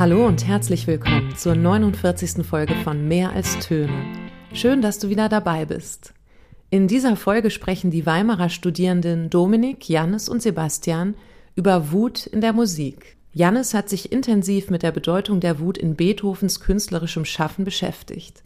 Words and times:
Hallo 0.00 0.26
und 0.26 0.46
herzlich 0.46 0.86
willkommen 0.86 1.36
zur 1.36 1.54
49. 1.54 2.42
Folge 2.46 2.74
von 2.74 3.06
Mehr 3.06 3.32
als 3.32 3.58
Töne. 3.58 3.92
Schön, 4.54 4.80
dass 4.80 4.98
du 4.98 5.10
wieder 5.10 5.28
dabei 5.28 5.66
bist. 5.66 6.14
In 6.70 6.88
dieser 6.88 7.16
Folge 7.16 7.50
sprechen 7.50 7.90
die 7.90 8.06
Weimarer 8.06 8.48
Studierenden 8.48 9.28
Dominik, 9.28 9.90
Jannis 9.90 10.30
und 10.30 10.40
Sebastian 10.40 11.16
über 11.54 11.92
Wut 11.92 12.24
in 12.24 12.40
der 12.40 12.54
Musik. 12.54 13.18
Jannis 13.34 13.74
hat 13.74 13.90
sich 13.90 14.10
intensiv 14.10 14.70
mit 14.70 14.82
der 14.82 14.92
Bedeutung 14.92 15.38
der 15.38 15.60
Wut 15.60 15.76
in 15.76 15.96
Beethovens 15.96 16.60
künstlerischem 16.60 17.26
Schaffen 17.26 17.66
beschäftigt. 17.66 18.42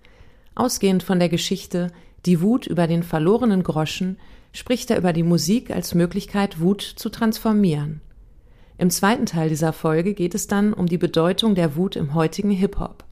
Ausgehend 0.56 1.04
von 1.04 1.20
der 1.20 1.28
Geschichte 1.28 1.92
Die 2.26 2.40
Wut 2.40 2.66
über 2.66 2.88
den 2.88 3.04
verlorenen 3.04 3.62
Groschen 3.62 4.18
spricht 4.52 4.90
er 4.90 4.98
über 4.98 5.12
die 5.12 5.22
Musik 5.22 5.70
als 5.70 5.94
Möglichkeit, 5.94 6.58
Wut 6.58 6.82
zu 6.82 7.10
transformieren. 7.10 8.00
Im 8.76 8.90
zweiten 8.90 9.26
Teil 9.26 9.48
dieser 9.48 9.72
Folge 9.72 10.14
geht 10.14 10.34
es 10.34 10.48
dann 10.48 10.72
um 10.72 10.86
die 10.86 10.98
Bedeutung 10.98 11.54
der 11.54 11.76
Wut 11.76 11.94
im 11.94 12.14
heutigen 12.14 12.50
Hip-Hop. 12.50 13.04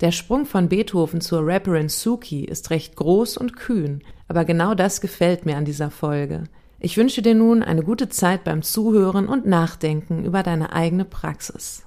Der 0.00 0.12
Sprung 0.12 0.46
von 0.46 0.68
Beethoven 0.68 1.20
zur 1.20 1.44
Rapperin 1.44 1.88
Suki 1.88 2.44
ist 2.44 2.70
recht 2.70 2.94
groß 2.96 3.36
und 3.36 3.56
kühn, 3.56 4.02
aber 4.28 4.44
genau 4.44 4.74
das 4.74 5.00
gefällt 5.00 5.44
mir 5.44 5.56
an 5.56 5.64
dieser 5.64 5.90
Folge. 5.90 6.44
Ich 6.78 6.96
wünsche 6.96 7.20
dir 7.20 7.34
nun 7.34 7.64
eine 7.64 7.82
gute 7.82 8.08
Zeit 8.08 8.44
beim 8.44 8.62
Zuhören 8.62 9.26
und 9.26 9.46
Nachdenken 9.46 10.24
über 10.24 10.44
deine 10.44 10.72
eigene 10.72 11.04
Praxis. 11.04 11.82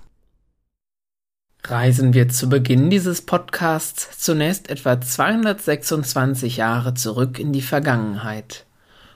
Reisen 1.63 2.13
wir 2.13 2.27
zu 2.27 2.49
Beginn 2.49 2.89
dieses 2.89 3.21
Podcasts 3.21 4.19
zunächst 4.19 4.69
etwa 4.69 4.99
226 4.99 6.57
Jahre 6.57 6.95
zurück 6.95 7.39
in 7.39 7.53
die 7.53 7.61
Vergangenheit, 7.61 8.65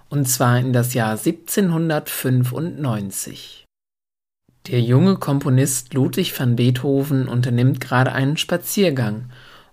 und 0.10 0.30
zwar 0.30 0.58
in 0.60 0.72
das 0.72 0.94
Jahr 0.94 1.18
1795. 1.18 3.65
Der 4.68 4.82
junge 4.82 5.18
Komponist 5.18 5.94
Ludwig 5.94 6.40
van 6.40 6.56
Beethoven 6.56 7.28
unternimmt 7.28 7.80
gerade 7.80 8.12
einen 8.14 8.36
Spaziergang 8.36 9.30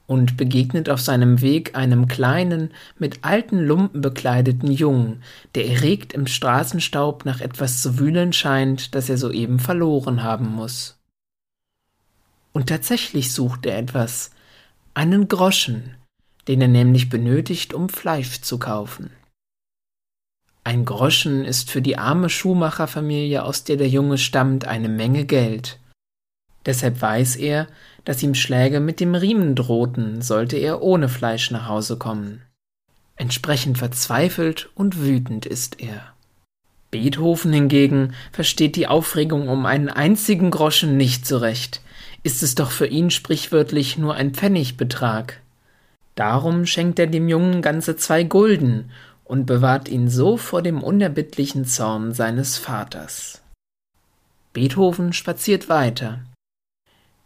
und 0.07 0.37
begegnet 0.37 0.91
auf 0.91 1.01
seinem 1.01 1.41
Weg 1.41 1.75
einem 1.75 2.09
kleinen, 2.09 2.73
mit 2.99 3.25
alten 3.25 3.59
Lumpen 3.59 4.03
bekleideten 4.03 4.71
Jungen, 4.71 5.23
der 5.55 5.67
erregt 5.67 6.13
im 6.13 6.27
Straßenstaub 6.27 7.25
nach 7.25 7.41
etwas 7.41 7.81
zu 7.81 7.99
wühlen 7.99 8.35
scheint, 8.35 8.95
das 8.95 9.09
er 9.09 9.17
soeben 9.17 9.59
verloren 9.59 10.23
haben 10.23 10.49
muss. 10.49 10.99
Und 12.53 12.69
tatsächlich 12.69 13.33
sucht 13.33 13.65
er 13.65 13.79
etwas, 13.79 14.33
einen 14.93 15.27
Groschen, 15.27 15.95
den 16.49 16.61
er 16.61 16.69
nämlich 16.69 17.09
benötigt, 17.09 17.73
um 17.73 17.89
Fleisch 17.89 18.43
zu 18.43 18.59
kaufen. 18.59 19.09
Ein 20.65 20.85
Groschen 20.85 21.45
ist 21.45 21.71
für 21.71 21.83
die 21.83 21.99
arme 21.99 22.31
Schuhmacherfamilie, 22.31 23.43
aus 23.43 23.65
der 23.65 23.77
der 23.77 23.89
Junge 23.89 24.19
stammt, 24.19 24.67
eine 24.67 24.89
Menge 24.89 25.25
Geld. 25.25 25.79
Deshalb 26.67 27.03
weiß 27.03 27.37
er, 27.37 27.67
dass 28.05 28.23
ihm 28.23 28.35
Schläge 28.35 28.79
mit 28.79 29.01
dem 29.01 29.15
Riemen 29.15 29.57
drohten, 29.57 30.23
sollte 30.23 30.57
er 30.57 30.83
ohne 30.83 31.09
Fleisch 31.09 31.51
nach 31.51 31.67
Hause 31.67 31.97
kommen. 31.97 32.43
Entsprechend 33.17 33.79
verzweifelt 33.79 34.71
und 34.75 35.01
wütend 35.01 35.47
ist 35.47 35.81
er. 35.81 36.13
Beethoven 36.91 37.53
hingegen 37.53 38.15
versteht 38.33 38.77
die 38.77 38.87
Aufregung 38.87 39.49
um 39.49 39.67
einen 39.67 39.89
einzigen 39.89 40.51
Groschen 40.51 40.97
nicht 40.97 41.27
so 41.27 41.39
recht, 41.39 41.81
ist 42.23 42.43
es 42.43 42.55
doch 42.55 42.71
für 42.71 42.87
ihn 42.87 43.11
sprichwörtlich 43.11 43.99
nur 43.99 44.15
ein 44.15 44.33
Pfennigbetrag. 44.33 45.41
Darum 46.15 46.67
schenkt 46.67 46.99
er 46.99 47.07
dem 47.07 47.29
Jungen 47.29 47.63
ganze 47.63 47.97
zwei 47.97 48.23
Gulden 48.23 48.91
und 49.25 49.47
bewahrt 49.47 49.89
ihn 49.89 50.09
so 50.09 50.37
vor 50.37 50.63
dem 50.63 50.83
unerbittlichen 50.83 51.65
Zorn 51.65 52.13
seines 52.13 52.59
Vaters. 52.59 53.43
Beethoven 54.53 55.13
spaziert 55.13 55.69
weiter. 55.69 56.21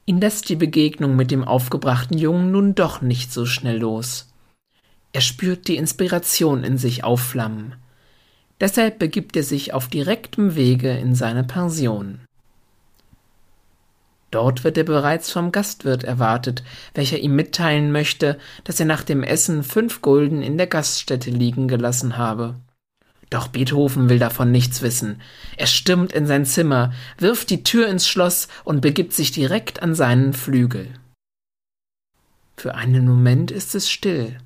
Ihn 0.05 0.21
lässt 0.21 0.49
die 0.49 0.57
Begegnung 0.57 1.17
mit 1.17 1.31
dem 1.31 1.43
aufgebrachten 1.43 2.17
Jungen 2.17 2.53
nun 2.53 2.75
doch 2.75 3.01
nicht 3.01 3.33
so 3.33 3.45
schnell 3.45 3.79
los. 3.79 4.33
Er 5.13 5.21
spürt 5.21 5.67
die 5.67 5.77
Inspiration 5.77 6.63
in 6.63 6.79
sich 6.79 7.03
aufflammen. 7.03 7.75
Deshalb 8.61 8.99
begibt 8.99 9.37
er 9.37 9.43
sich 9.43 9.75
auf 9.75 9.89
direktem 9.89 10.55
Wege 10.55 10.91
in 10.91 11.15
seine 11.15 11.43
Pension. 11.43 12.21
Dort 14.31 14.65
wird 14.65 14.77
er 14.77 14.85
bereits 14.85 15.31
vom 15.31 15.53
Gastwirt 15.53 16.05
erwartet, 16.05 16.63
welcher 16.95 17.19
ihm 17.19 17.37
mitteilen 17.37 17.93
möchte, 17.93 18.39
dass 18.65 18.81
er 18.81 18.87
nach 18.87 19.05
dem 19.05 19.23
Essen 19.23 19.63
fünf 19.63 20.03
Gulden 20.03 20.43
in 20.43 20.59
der 20.59 20.67
Gaststätte 20.67 21.31
liegen 21.31 21.69
gelassen 21.69 22.17
habe. 22.17 22.57
Doch 23.31 23.49
Beethoven 23.49 24.09
will 24.09 24.19
davon 24.19 24.53
nichts 24.53 24.83
wissen. 24.83 25.21
Er 25.57 25.67
stürmt 25.67 26.13
in 26.13 26.27
sein 26.27 26.45
Zimmer, 26.45 26.93
wirft 27.19 27.51
die 27.51 27.65
Tür 27.65 27.89
ins 27.89 28.07
Schloss 28.07 28.49
und 28.65 28.81
begibt 28.81 29.13
sich 29.13 29.33
direkt 29.33 29.83
an 29.83 29.95
seinen 29.95 30.33
Flügel. 30.33 30.89
Für 32.57 32.75
einen 32.75 33.07
Moment 33.07 33.51
ist 33.51 33.75
es 33.75 33.91
still. 33.91 34.39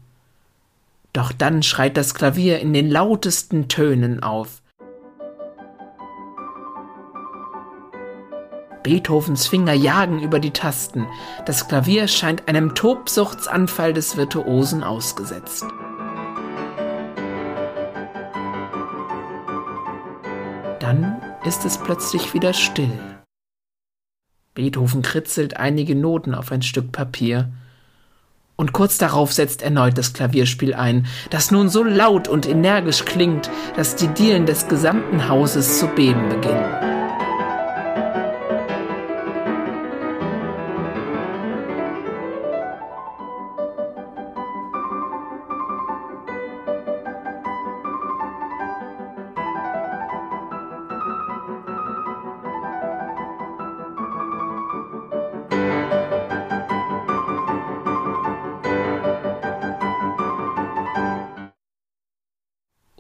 Doch 1.13 1.33
dann 1.33 1.63
schreit 1.63 1.97
das 1.97 2.15
Klavier 2.15 2.61
in 2.61 2.73
den 2.73 2.91
lautesten 2.91 3.69
Tönen 3.69 4.23
auf. 4.23 4.60
Beethovens 8.83 9.47
Finger 9.47 9.75
jagen 9.75 10.21
über 10.21 10.39
die 10.39 10.53
Tasten. 10.53 11.07
Das 11.47 11.69
Klavier 11.69 12.09
scheint 12.09 12.49
einem 12.49 12.75
Tobsuchtsanfall 12.75 13.93
des 13.93 14.17
Virtuosen 14.17 14.83
ausgesetzt. 14.83 15.65
Dann 20.79 21.21
ist 21.45 21.65
es 21.65 21.79
plötzlich 21.79 22.35
wieder 22.35 22.53
still. 22.53 22.99
Beethoven 24.55 25.03
kritzelt 25.03 25.57
einige 25.57 25.95
Noten 25.95 26.35
auf 26.35 26.51
ein 26.51 26.63
Stück 26.63 26.91
Papier. 26.91 27.51
Und 28.57 28.73
kurz 28.73 28.99
darauf 28.99 29.33
setzt 29.33 29.63
erneut 29.63 29.97
das 29.97 30.13
Klavierspiel 30.13 30.75
ein, 30.75 31.07
das 31.31 31.51
nun 31.51 31.69
so 31.69 31.83
laut 31.83 32.29
und 32.29 32.47
energisch 32.47 33.05
klingt, 33.05 33.51
dass 33.77 33.97
die 33.97 34.09
Dielen 34.09 34.45
des 34.45 34.69
gesamten 34.69 35.29
Hauses 35.29 35.79
zu 35.79 35.87
beben 35.87 36.29
beginnen. 36.29 36.90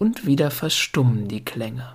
Und 0.00 0.24
wieder 0.24 0.50
verstummen 0.50 1.28
die 1.28 1.44
Klänge. 1.44 1.94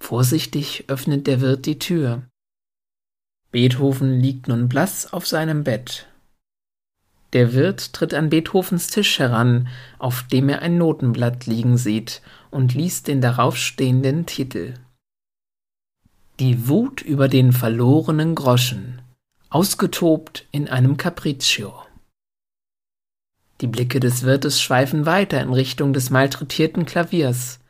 Vorsichtig 0.00 0.84
öffnet 0.88 1.26
der 1.26 1.40
Wirt 1.40 1.66
die 1.66 1.78
Tür. 1.78 2.22
Beethoven 3.52 4.18
liegt 4.20 4.48
nun 4.48 4.68
blass 4.68 5.12
auf 5.12 5.26
seinem 5.26 5.64
Bett. 5.64 6.08
Der 7.34 7.52
Wirt 7.52 7.92
tritt 7.92 8.14
an 8.14 8.30
Beethovens 8.30 8.88
Tisch 8.88 9.18
heran, 9.18 9.68
auf 9.98 10.22
dem 10.22 10.48
er 10.48 10.62
ein 10.62 10.78
Notenblatt 10.78 11.46
liegen 11.46 11.76
sieht, 11.76 12.22
und 12.50 12.74
liest 12.74 13.08
den 13.08 13.20
daraufstehenden 13.20 14.24
Titel. 14.24 14.74
Die 16.40 16.68
Wut 16.68 17.02
über 17.02 17.28
den 17.28 17.52
verlorenen 17.52 18.34
Groschen, 18.34 19.02
ausgetobt 19.50 20.46
in 20.52 20.68
einem 20.68 20.96
Capriccio. 20.96 21.83
Die 23.60 23.66
Blicke 23.66 24.00
des 24.00 24.24
Wirtes 24.24 24.60
schweifen 24.60 25.06
weiter 25.06 25.40
in 25.40 25.52
Richtung 25.52 25.92
des 25.92 26.10
malträtierten 26.10 26.86
Klaviers. 26.86 27.60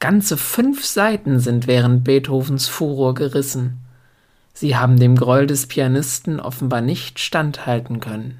Ganze 0.00 0.36
fünf 0.36 0.84
Seiten 0.84 1.40
sind 1.40 1.66
während 1.66 2.04
Beethovens 2.04 2.68
Furor 2.68 3.14
gerissen. 3.14 3.78
Sie 4.52 4.76
haben 4.76 4.98
dem 4.98 5.16
Groll 5.16 5.46
des 5.46 5.66
Pianisten 5.66 6.40
offenbar 6.40 6.80
nicht 6.80 7.20
standhalten 7.20 8.00
können. 8.00 8.38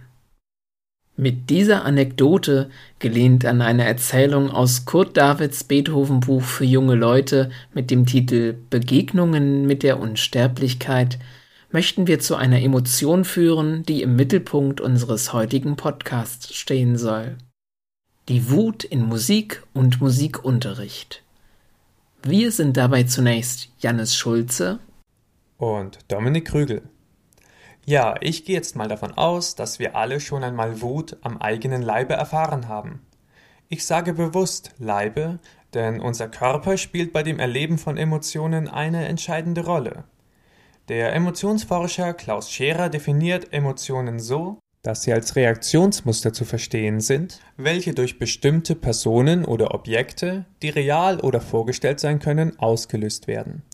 Mit 1.17 1.51
dieser 1.51 1.85
Anekdote, 1.85 2.71
gelehnt 3.01 3.45
an 3.45 3.61
eine 3.61 3.85
Erzählung 3.85 4.51
aus 4.51 4.85
Kurt 4.85 5.17
Davids 5.17 5.65
Beethoven 5.65 6.21
Buch 6.21 6.43
für 6.43 6.65
junge 6.65 6.95
Leute 6.95 7.51
mit 7.75 7.91
dem 7.91 8.07
Titel 8.07 8.57
Begegnungen 8.71 9.67
mit 9.67 9.83
der 9.83 9.99
Unsterblichkeit, 9.99 11.19
möchten 11.71 12.07
wir 12.07 12.19
zu 12.19 12.37
einer 12.37 12.61
Emotion 12.63 13.25
führen, 13.25 13.83
die 13.85 14.03
im 14.03 14.17
Mittelpunkt 14.17 14.81
unseres 14.81 15.33
heutigen 15.33 15.77
Podcasts 15.77 16.55
stehen 16.55 16.97
soll. 16.97 17.37
Die 18.29 18.51
Wut 18.51 18.85
in 18.85 19.05
Musik 19.05 19.63
und 19.75 20.01
Musikunterricht. 20.01 21.23
Wir 22.23 22.53
sind 22.53 22.77
dabei 22.77 23.05
zunächst 23.05 23.71
Jannis 23.79 24.17
Schulze 24.17 24.81
und 25.57 25.99
Dominik 26.09 26.49
Krügel. 26.49 26.83
Ja, 27.85 28.17
ich 28.21 28.45
gehe 28.45 28.57
jetzt 28.57 28.77
mal 28.77 28.89
davon 28.89 29.13
aus, 29.17 29.55
dass 29.55 29.79
wir 29.79 29.97
alle 29.97 30.21
schon 30.21 30.45
einmal 30.45 30.83
Wut 30.83 31.17
am 31.23 31.39
eigenen 31.39 31.81
Leibe 31.81 32.15
erfahren 32.15 32.69
haben. 32.69 33.01
Ich 33.69 33.87
sage 33.87 34.15
bewusst 34.15 34.73
Leibe, 34.79 35.39
denn 35.75 36.01
unser 36.01 36.29
Körper 36.29 36.77
spielt 36.77 37.13
bei 37.13 37.23
dem 37.23 37.39
Erleben 37.39 37.79
von 37.79 37.97
Emotionen 37.97 38.69
eine 38.69 39.07
entscheidende 39.07 39.65
Rolle. 39.65 40.05
Der 40.89 41.15
Emotionsforscher 41.15 42.15
Klaus 42.15 42.51
Scherer 42.51 42.89
definiert 42.89 43.53
Emotionen 43.53 44.19
so, 44.19 44.59
dass 44.83 45.03
sie 45.03 45.13
als 45.13 45.37
Reaktionsmuster 45.37 46.33
zu 46.33 46.47
verstehen 46.47 47.01
sind, 47.01 47.41
welche 47.59 47.93
durch 47.93 48.19
bestimmte 48.19 48.75
Personen 48.75 49.45
oder 49.45 49.75
Objekte, 49.75 50.47
die 50.63 50.71
real 50.71 51.21
oder 51.21 51.43
vorgestellt 51.43 52.01
sein 52.01 52.21
können, 52.21 52.59
ausgelöst 52.59 53.27
werden. 53.27 53.65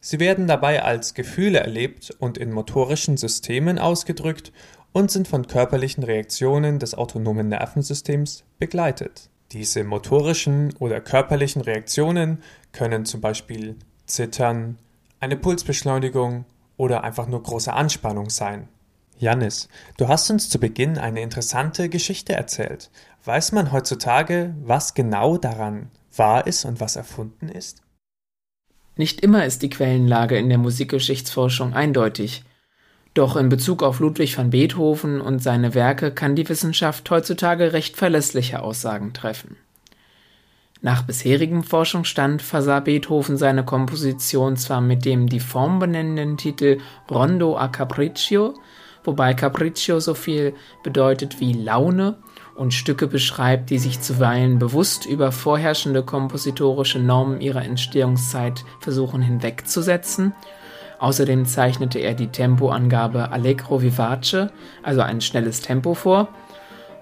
Sie 0.00 0.18
werden 0.18 0.48
dabei 0.48 0.82
als 0.82 1.14
Gefühle 1.14 1.60
erlebt 1.60 2.16
und 2.18 2.36
in 2.36 2.50
motorischen 2.50 3.16
Systemen 3.16 3.78
ausgedrückt 3.78 4.52
und 4.92 5.12
sind 5.12 5.28
von 5.28 5.46
körperlichen 5.46 6.02
Reaktionen 6.02 6.80
des 6.80 6.94
autonomen 6.94 7.48
Nervensystems 7.48 8.42
begleitet. 8.58 9.30
Diese 9.52 9.84
motorischen 9.84 10.74
oder 10.80 11.00
körperlichen 11.00 11.62
Reaktionen 11.62 12.42
können 12.72 13.04
zum 13.04 13.20
Beispiel 13.20 13.76
Zittern, 14.06 14.78
eine 15.24 15.36
Pulsbeschleunigung 15.36 16.44
oder 16.76 17.02
einfach 17.02 17.26
nur 17.26 17.42
große 17.42 17.72
Anspannung 17.72 18.30
sein. 18.30 18.68
Janis, 19.16 19.68
du 19.96 20.08
hast 20.08 20.30
uns 20.30 20.50
zu 20.50 20.58
Beginn 20.58 20.98
eine 20.98 21.22
interessante 21.22 21.88
Geschichte 21.88 22.34
erzählt. 22.34 22.90
Weiß 23.24 23.52
man 23.52 23.72
heutzutage, 23.72 24.54
was 24.62 24.94
genau 24.94 25.38
daran 25.38 25.90
wahr 26.14 26.46
ist 26.46 26.64
und 26.64 26.80
was 26.80 26.96
erfunden 26.96 27.48
ist? 27.48 27.82
Nicht 28.96 29.22
immer 29.22 29.44
ist 29.44 29.62
die 29.62 29.70
Quellenlage 29.70 30.36
in 30.36 30.48
der 30.48 30.58
Musikgeschichtsforschung 30.58 31.74
eindeutig. 31.74 32.44
Doch 33.14 33.36
in 33.36 33.48
Bezug 33.48 33.82
auf 33.82 34.00
Ludwig 34.00 34.36
van 34.36 34.50
Beethoven 34.50 35.20
und 35.20 35.42
seine 35.42 35.74
Werke 35.74 36.12
kann 36.12 36.36
die 36.36 36.48
Wissenschaft 36.48 37.08
heutzutage 37.10 37.72
recht 37.72 37.96
verlässliche 37.96 38.62
Aussagen 38.62 39.14
treffen. 39.14 39.56
Nach 40.84 41.00
bisherigem 41.00 41.62
Forschungsstand 41.64 42.42
versah 42.42 42.78
Beethoven 42.78 43.38
seine 43.38 43.64
Komposition 43.64 44.58
zwar 44.58 44.82
mit 44.82 45.06
dem 45.06 45.30
die 45.30 45.40
Form 45.40 45.78
benennenden 45.78 46.36
Titel 46.36 46.76
Rondo 47.10 47.56
a 47.56 47.68
Capriccio, 47.68 48.52
wobei 49.02 49.32
Capriccio 49.32 49.98
so 49.98 50.12
viel 50.12 50.52
bedeutet 50.82 51.40
wie 51.40 51.54
Laune 51.54 52.18
und 52.54 52.74
Stücke 52.74 53.06
beschreibt, 53.06 53.70
die 53.70 53.78
sich 53.78 54.02
zuweilen 54.02 54.58
bewusst 54.58 55.06
über 55.06 55.32
vorherrschende 55.32 56.02
kompositorische 56.02 56.98
Normen 56.98 57.40
ihrer 57.40 57.64
Entstehungszeit 57.64 58.62
versuchen 58.78 59.22
hinwegzusetzen. 59.22 60.34
Außerdem 60.98 61.46
zeichnete 61.46 61.98
er 61.98 62.12
die 62.12 62.28
Tempoangabe 62.28 63.32
Allegro 63.32 63.80
vivace, 63.80 64.48
also 64.82 65.00
ein 65.00 65.22
schnelles 65.22 65.62
Tempo 65.62 65.94
vor. 65.94 66.28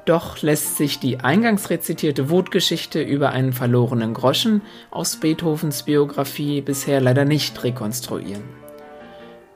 Doch 0.05 0.43
lässt 0.43 0.77
sich 0.77 0.99
die 0.99 1.21
eingangs 1.21 1.71
rezitierte 1.71 2.29
Wutgeschichte 2.29 3.01
über 3.01 3.31
einen 3.31 3.53
verlorenen 3.53 4.15
Groschen 4.15 4.63
aus 4.91 5.17
Beethovens 5.17 5.85
Biografie 5.85 6.61
bisher 6.61 7.01
leider 7.01 7.25
nicht 7.25 7.63
rekonstruieren. 7.63 8.43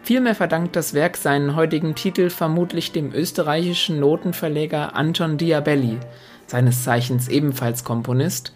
Vielmehr 0.02 0.37
verdankt 0.37 0.76
das 0.76 0.94
Werk 0.94 1.16
seinen 1.16 1.56
heutigen 1.56 1.96
Titel 1.96 2.31
vermutlich 2.31 2.93
dem 2.93 3.12
österreichischen 3.12 3.98
Notenverleger 3.98 4.94
Anton 4.94 5.37
Diabelli, 5.37 5.98
seines 6.46 6.84
Zeichens 6.84 7.26
ebenfalls 7.26 7.82
Komponist, 7.82 8.52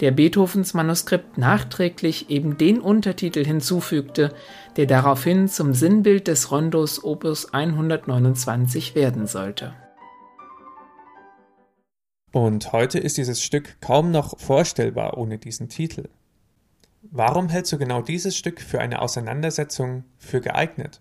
der 0.00 0.10
Beethovens 0.10 0.74
Manuskript 0.74 1.38
nachträglich 1.38 2.28
eben 2.28 2.58
den 2.58 2.80
Untertitel 2.80 3.46
hinzufügte, 3.46 4.34
der 4.76 4.84
daraufhin 4.84 5.48
zum 5.48 5.72
Sinnbild 5.72 6.28
des 6.28 6.50
Rondos 6.50 7.02
Opus 7.02 7.54
129 7.54 8.94
werden 8.94 9.26
sollte. 9.26 9.72
Und 12.32 12.72
heute 12.72 12.98
ist 12.98 13.16
dieses 13.16 13.42
Stück 13.42 13.80
kaum 13.80 14.12
noch 14.12 14.38
vorstellbar 14.38 15.18
ohne 15.18 15.38
diesen 15.38 15.68
Titel. 15.68 16.08
Warum 17.02 17.48
hältst 17.48 17.72
du 17.72 17.78
genau 17.78 18.02
dieses 18.02 18.36
Stück 18.36 18.60
für 18.60 18.80
eine 18.80 19.02
Auseinandersetzung 19.02 20.04
für 20.18 20.40
geeignet? 20.40 21.00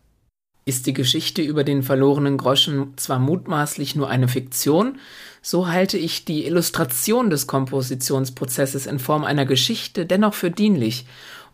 Ist 0.66 0.88
die 0.88 0.94
Geschichte 0.94 1.42
über 1.42 1.64
den 1.64 1.84
verlorenen 1.84 2.38
Groschen 2.38 2.94
zwar 2.96 3.20
mutmaßlich 3.20 3.96
nur 3.96 4.10
eine 4.10 4.28
Fiktion, 4.28 4.98
so 5.42 5.68
halte 5.68 5.98
ich 5.98 6.26
die 6.26 6.46
Illustration 6.46 7.30
des 7.30 7.48
Kompositionsprozesses 7.48 8.86
in 8.86 9.00
Form 9.00 9.24
einer 9.24 9.46
Geschichte 9.46 10.06
dennoch 10.06 10.34
für 10.34 10.52
dienlich, 10.52 11.06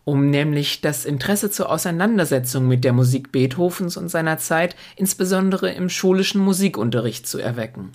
um 0.04 0.30
nämlich 0.30 0.80
das 0.80 1.04
Interesse 1.04 1.50
zur 1.50 1.70
Auseinandersetzung 1.70 2.68
mit 2.68 2.84
der 2.84 2.92
Musik 2.92 3.32
Beethovens 3.32 3.96
und 3.96 4.08
seiner 4.08 4.38
Zeit 4.38 4.76
insbesondere 4.96 5.72
im 5.72 5.88
schulischen 5.88 6.40
Musikunterricht 6.40 7.26
zu 7.26 7.38
erwecken 7.38 7.92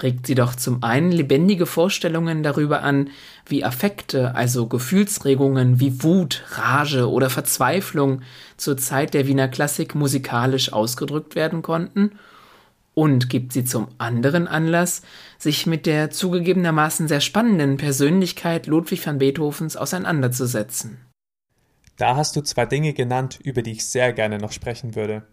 regt 0.00 0.26
sie 0.26 0.34
doch 0.34 0.54
zum 0.54 0.82
einen 0.82 1.12
lebendige 1.12 1.66
Vorstellungen 1.66 2.42
darüber 2.42 2.82
an, 2.82 3.10
wie 3.46 3.64
Affekte, 3.64 4.34
also 4.34 4.66
Gefühlsregungen 4.66 5.80
wie 5.80 6.02
Wut, 6.02 6.44
Rage 6.50 7.10
oder 7.10 7.30
Verzweiflung 7.30 8.22
zur 8.56 8.76
Zeit 8.76 9.14
der 9.14 9.26
Wiener 9.26 9.48
Klassik 9.48 9.94
musikalisch 9.94 10.72
ausgedrückt 10.72 11.34
werden 11.34 11.62
konnten, 11.62 12.12
und 12.94 13.30
gibt 13.30 13.52
sie 13.52 13.64
zum 13.64 13.88
anderen 13.98 14.46
Anlass, 14.46 15.02
sich 15.38 15.66
mit 15.66 15.86
der 15.86 16.10
zugegebenermaßen 16.10 17.08
sehr 17.08 17.20
spannenden 17.20 17.76
Persönlichkeit 17.76 18.66
Ludwig 18.66 19.06
van 19.06 19.18
Beethovens 19.18 19.76
auseinanderzusetzen. 19.76 20.98
Da 21.96 22.16
hast 22.16 22.36
du 22.36 22.42
zwei 22.42 22.66
Dinge 22.66 22.92
genannt, 22.92 23.38
über 23.42 23.62
die 23.62 23.72
ich 23.72 23.86
sehr 23.86 24.12
gerne 24.12 24.38
noch 24.38 24.52
sprechen 24.52 24.94
würde. 24.94 25.26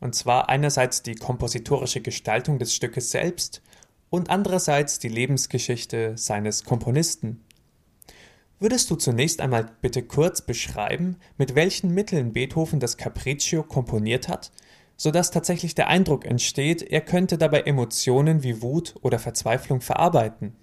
Und 0.00 0.14
zwar 0.14 0.48
einerseits 0.48 1.02
die 1.02 1.14
kompositorische 1.14 2.00
Gestaltung 2.00 2.58
des 2.58 2.74
Stückes 2.74 3.10
selbst 3.10 3.62
und 4.12 4.28
andererseits 4.28 4.98
die 4.98 5.08
Lebensgeschichte 5.08 6.12
seines 6.16 6.64
Komponisten. 6.64 7.40
Würdest 8.60 8.90
du 8.90 8.96
zunächst 8.96 9.40
einmal 9.40 9.70
bitte 9.80 10.02
kurz 10.02 10.42
beschreiben, 10.42 11.16
mit 11.38 11.54
welchen 11.54 11.94
Mitteln 11.94 12.34
Beethoven 12.34 12.78
das 12.78 12.98
Capriccio 12.98 13.62
komponiert 13.62 14.28
hat, 14.28 14.52
sodass 14.98 15.30
tatsächlich 15.30 15.74
der 15.74 15.88
Eindruck 15.88 16.26
entsteht, 16.26 16.82
er 16.82 17.00
könnte 17.00 17.38
dabei 17.38 17.62
Emotionen 17.62 18.42
wie 18.42 18.60
Wut 18.60 18.94
oder 19.00 19.18
Verzweiflung 19.18 19.80
verarbeiten? 19.80 20.54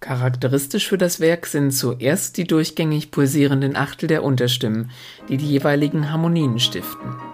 Charakteristisch 0.00 0.88
für 0.88 0.98
das 0.98 1.20
Werk 1.20 1.46
sind 1.46 1.72
zuerst 1.72 2.38
die 2.38 2.44
durchgängig 2.44 3.10
pulsierenden 3.10 3.76
Achtel 3.76 4.06
der 4.06 4.24
Unterstimmen, 4.24 4.90
die 5.28 5.36
die 5.36 5.48
jeweiligen 5.48 6.10
Harmonien 6.10 6.58
stiften. 6.58 7.33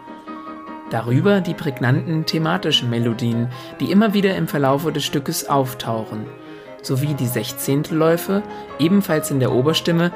Darüber 0.91 1.41
die 1.41 1.55
prägnanten 1.55 2.27
thematischen 2.27 2.91
Melodien, 2.91 3.49
die 3.79 3.93
immer 3.93 4.13
wieder 4.13 4.37
im 4.37 4.49
Verlaufe 4.49 4.93
des 4.93 5.05
Stückes 5.05 5.49
auftauchen, 5.49 6.27
sowie 6.83 7.15
die 7.15 7.29
Sechzehntelläufe, 7.29 8.43
ebenfalls 8.79 9.31
in 9.31 9.39
der 9.39 9.53
Oberstimme, 9.53 10.13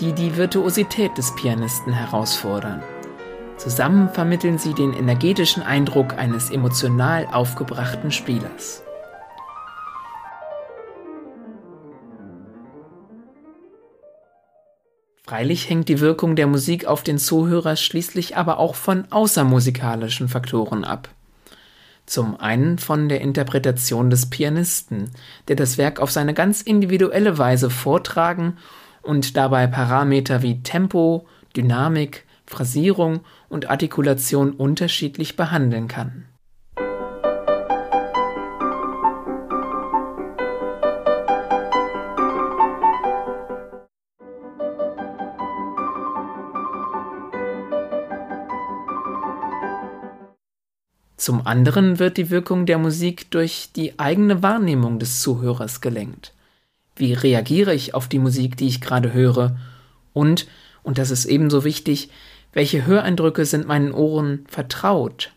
die 0.00 0.12
die 0.12 0.36
Virtuosität 0.36 1.16
des 1.18 1.34
Pianisten 1.36 1.92
herausfordern. 1.92 2.82
Zusammen 3.56 4.08
vermitteln 4.08 4.58
sie 4.58 4.74
den 4.74 4.92
energetischen 4.92 5.62
Eindruck 5.62 6.18
eines 6.18 6.50
emotional 6.50 7.28
aufgebrachten 7.30 8.10
Spielers. 8.10 8.83
Freilich 15.26 15.70
hängt 15.70 15.88
die 15.88 16.00
Wirkung 16.00 16.36
der 16.36 16.46
Musik 16.46 16.84
auf 16.84 17.02
den 17.02 17.16
Zuhörer 17.16 17.76
schließlich 17.76 18.36
aber 18.36 18.58
auch 18.58 18.74
von 18.74 19.06
außermusikalischen 19.10 20.28
Faktoren 20.28 20.84
ab. 20.84 21.08
Zum 22.04 22.38
einen 22.38 22.78
von 22.78 23.08
der 23.08 23.22
Interpretation 23.22 24.10
des 24.10 24.28
Pianisten, 24.28 25.10
der 25.48 25.56
das 25.56 25.78
Werk 25.78 25.98
auf 25.98 26.10
seine 26.10 26.34
ganz 26.34 26.60
individuelle 26.60 27.38
Weise 27.38 27.70
vortragen 27.70 28.58
und 29.00 29.38
dabei 29.38 29.66
Parameter 29.66 30.42
wie 30.42 30.62
Tempo, 30.62 31.26
Dynamik, 31.56 32.26
Phrasierung 32.44 33.20
und 33.48 33.70
Artikulation 33.70 34.52
unterschiedlich 34.52 35.36
behandeln 35.36 35.88
kann. 35.88 36.26
Zum 51.24 51.46
anderen 51.46 51.98
wird 51.98 52.18
die 52.18 52.28
Wirkung 52.28 52.66
der 52.66 52.76
Musik 52.76 53.30
durch 53.30 53.70
die 53.74 53.98
eigene 53.98 54.42
Wahrnehmung 54.42 54.98
des 54.98 55.22
Zuhörers 55.22 55.80
gelenkt. 55.80 56.34
Wie 56.96 57.14
reagiere 57.14 57.72
ich 57.72 57.94
auf 57.94 58.08
die 58.08 58.18
Musik, 58.18 58.58
die 58.58 58.66
ich 58.66 58.82
gerade 58.82 59.14
höre? 59.14 59.56
Und, 60.12 60.46
und 60.82 60.98
das 60.98 61.10
ist 61.10 61.24
ebenso 61.24 61.64
wichtig, 61.64 62.10
welche 62.52 62.84
Höreindrücke 62.84 63.46
sind 63.46 63.66
meinen 63.66 63.92
Ohren 63.92 64.44
vertraut? 64.48 65.32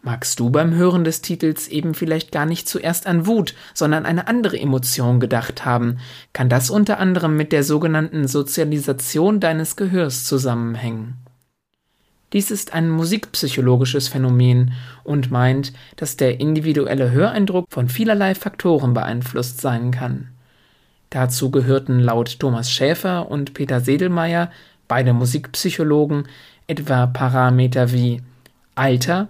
Magst 0.00 0.40
du 0.40 0.48
beim 0.48 0.72
Hören 0.72 1.04
des 1.04 1.20
Titels 1.20 1.68
eben 1.68 1.92
vielleicht 1.92 2.32
gar 2.32 2.46
nicht 2.46 2.66
zuerst 2.66 3.06
an 3.06 3.26
Wut, 3.26 3.54
sondern 3.74 4.06
eine 4.06 4.26
andere 4.26 4.58
Emotion 4.58 5.20
gedacht 5.20 5.66
haben, 5.66 5.98
kann 6.32 6.48
das 6.48 6.70
unter 6.70 6.98
anderem 6.98 7.36
mit 7.36 7.52
der 7.52 7.62
sogenannten 7.62 8.26
Sozialisation 8.26 9.38
deines 9.38 9.76
Gehörs 9.76 10.24
zusammenhängen. 10.24 11.25
Dies 12.32 12.50
ist 12.50 12.74
ein 12.74 12.90
musikpsychologisches 12.90 14.08
Phänomen 14.08 14.72
und 15.04 15.30
meint, 15.30 15.72
dass 15.96 16.16
der 16.16 16.40
individuelle 16.40 17.10
Höreindruck 17.12 17.66
von 17.70 17.88
vielerlei 17.88 18.34
Faktoren 18.34 18.94
beeinflusst 18.94 19.60
sein 19.60 19.92
kann. 19.92 20.28
Dazu 21.10 21.50
gehörten 21.50 22.00
laut 22.00 22.40
Thomas 22.40 22.70
Schäfer 22.70 23.30
und 23.30 23.54
Peter 23.54 23.80
Sedelmeier, 23.80 24.50
beide 24.88 25.12
Musikpsychologen, 25.12 26.26
etwa 26.66 27.06
Parameter 27.06 27.92
wie 27.92 28.22
Alter, 28.74 29.28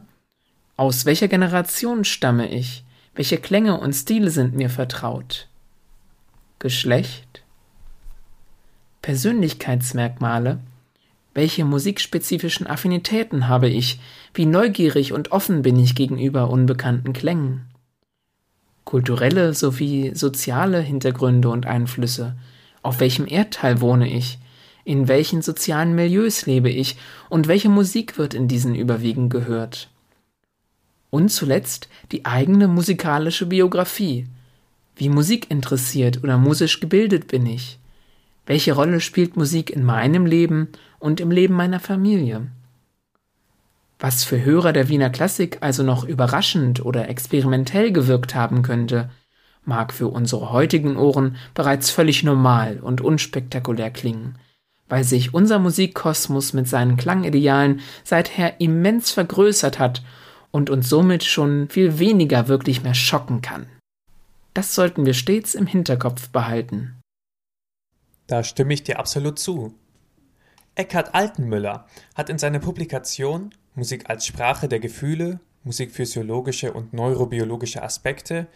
aus 0.76 1.04
welcher 1.04 1.28
Generation 1.28 2.04
stamme 2.04 2.48
ich, 2.48 2.82
welche 3.14 3.38
Klänge 3.38 3.78
und 3.78 3.92
Stile 3.92 4.30
sind 4.30 4.56
mir 4.56 4.70
vertraut, 4.70 5.48
Geschlecht, 6.58 7.42
Persönlichkeitsmerkmale, 9.02 10.58
welche 11.36 11.66
musikspezifischen 11.66 12.66
Affinitäten 12.66 13.46
habe 13.46 13.68
ich, 13.68 14.00
wie 14.32 14.46
neugierig 14.46 15.12
und 15.12 15.32
offen 15.32 15.60
bin 15.60 15.78
ich 15.78 15.94
gegenüber 15.94 16.48
unbekannten 16.48 17.12
Klängen, 17.12 17.66
kulturelle 18.84 19.52
sowie 19.52 20.12
soziale 20.14 20.80
Hintergründe 20.80 21.50
und 21.50 21.66
Einflüsse, 21.66 22.36
auf 22.82 23.00
welchem 23.00 23.26
Erdteil 23.28 23.82
wohne 23.82 24.10
ich, 24.10 24.38
in 24.84 25.08
welchen 25.08 25.42
sozialen 25.42 25.94
Milieus 25.94 26.46
lebe 26.46 26.70
ich 26.70 26.96
und 27.28 27.48
welche 27.48 27.68
Musik 27.68 28.16
wird 28.16 28.32
in 28.32 28.48
diesen 28.48 28.74
überwiegend 28.74 29.30
gehört. 29.30 29.90
Und 31.10 31.28
zuletzt 31.28 31.90
die 32.12 32.24
eigene 32.24 32.66
musikalische 32.66 33.44
Biografie. 33.44 34.26
Wie 34.94 35.10
musikinteressiert 35.10 36.24
oder 36.24 36.38
musisch 36.38 36.80
gebildet 36.80 37.28
bin 37.28 37.44
ich? 37.44 37.78
Welche 38.46 38.72
Rolle 38.72 39.00
spielt 39.00 39.36
Musik 39.36 39.70
in 39.70 39.84
meinem 39.84 40.24
Leben 40.24 40.68
und 40.98 41.20
im 41.20 41.30
Leben 41.30 41.54
meiner 41.54 41.80
Familie? 41.80 42.46
Was 43.98 44.24
für 44.24 44.44
Hörer 44.44 44.72
der 44.72 44.88
Wiener 44.88 45.10
Klassik 45.10 45.58
also 45.60 45.82
noch 45.82 46.04
überraschend 46.04 46.84
oder 46.84 47.08
experimentell 47.08 47.92
gewirkt 47.92 48.34
haben 48.34 48.62
könnte, 48.62 49.10
mag 49.64 49.92
für 49.92 50.08
unsere 50.08 50.52
heutigen 50.52 50.96
Ohren 50.96 51.36
bereits 51.54 51.90
völlig 51.90 52.22
normal 52.22 52.78
und 52.80 53.00
unspektakulär 53.00 53.90
klingen, 53.90 54.36
weil 54.88 55.02
sich 55.02 55.34
unser 55.34 55.58
Musikkosmos 55.58 56.52
mit 56.52 56.68
seinen 56.68 56.96
Klangidealen 56.96 57.80
seither 58.04 58.60
immens 58.60 59.10
vergrößert 59.10 59.80
hat 59.80 60.04
und 60.52 60.70
uns 60.70 60.88
somit 60.88 61.24
schon 61.24 61.68
viel 61.68 61.98
weniger 61.98 62.48
wirklich 62.48 62.82
mehr 62.82 62.94
schocken 62.94 63.42
kann. 63.42 63.66
Das 64.54 64.74
sollten 64.74 65.04
wir 65.04 65.14
stets 65.14 65.54
im 65.54 65.66
Hinterkopf 65.66 66.28
behalten. 66.28 66.95
Da 68.26 68.42
stimme 68.42 68.74
ich 68.74 68.82
dir 68.82 68.98
absolut 68.98 69.38
zu. 69.38 69.74
Eckhard 70.74 71.14
Altenmüller 71.14 71.86
hat 72.14 72.28
in 72.28 72.38
seiner 72.38 72.58
Publikation 72.58 73.50
Musik 73.74 74.08
als 74.08 74.26
Sprache 74.26 74.68
der 74.68 74.80
Gefühle, 74.80 75.40
musikphysiologische 75.64 76.72
und 76.72 76.92
neurobiologische 76.92 77.82
Aspekte 77.82 78.46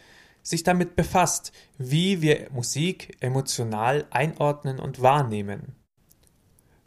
sich 0.42 0.62
damit 0.62 0.96
befasst, 0.96 1.52
wie 1.76 2.22
wir 2.22 2.48
Musik 2.52 3.16
emotional 3.20 4.06
einordnen 4.10 4.78
und 4.78 5.02
wahrnehmen. 5.02 5.74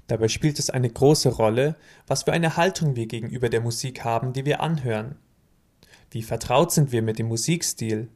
Dabei 0.08 0.28
spielt 0.28 0.60
es 0.60 0.70
eine 0.70 0.90
große 0.90 1.30
Rolle, 1.30 1.76
was 2.08 2.24
für 2.24 2.34
eine 2.34 2.58
Haltung 2.58 2.96
wir 2.96 3.08
gegenüber 3.08 3.50
der 3.50 3.62
Musik 3.62 4.04
haben, 4.04 4.34
die 4.34 4.46
wir 4.46 4.62
anhören. 4.62 5.16
Wie 6.12 6.24
vertraut 6.24 6.72
sind 6.72 6.92
wir 6.92 7.02
mit 7.02 7.20
dem 7.20 7.28
Musikstil? 7.28 8.10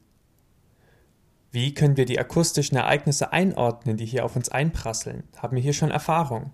Wie 1.52 1.74
können 1.74 1.98
wir 1.98 2.06
die 2.06 2.20
akustischen 2.20 2.78
Ereignisse 2.78 3.32
einordnen, 3.32 3.98
die 3.98 4.06
hier 4.06 4.26
auf 4.26 4.36
uns 4.36 4.50
einprasseln? 4.50 5.24
Haben 5.38 5.56
wir 5.56 5.64
hier 5.64 5.74
schon 5.74 5.92
Erfahrung? 5.92 6.52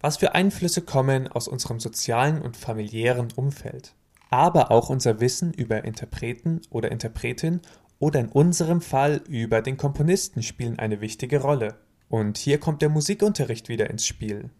Was 0.00 0.18
für 0.18 0.34
Einflüsse 0.34 0.82
kommen 0.82 1.28
aus 1.28 1.48
unserem 1.48 1.80
sozialen 1.80 2.42
und 2.42 2.56
familiären 2.56 3.28
Umfeld? 3.34 3.94
Aber 4.30 4.70
auch 4.70 4.90
unser 4.90 5.20
Wissen 5.20 5.52
über 5.52 5.84
Interpreten 5.84 6.60
oder 6.70 6.90
Interpretin 6.92 7.60
oder 7.98 8.20
in 8.20 8.28
unserem 8.28 8.80
Fall 8.80 9.22
über 9.28 9.62
den 9.62 9.76
Komponisten 9.76 10.42
spielen 10.42 10.78
eine 10.78 11.00
wichtige 11.00 11.40
Rolle. 11.40 11.78
Und 12.08 12.36
hier 12.36 12.58
kommt 12.60 12.82
der 12.82 12.88
Musikunterricht 12.88 13.68
wieder 13.68 13.88
ins 13.88 14.06
Spiel. 14.06 14.50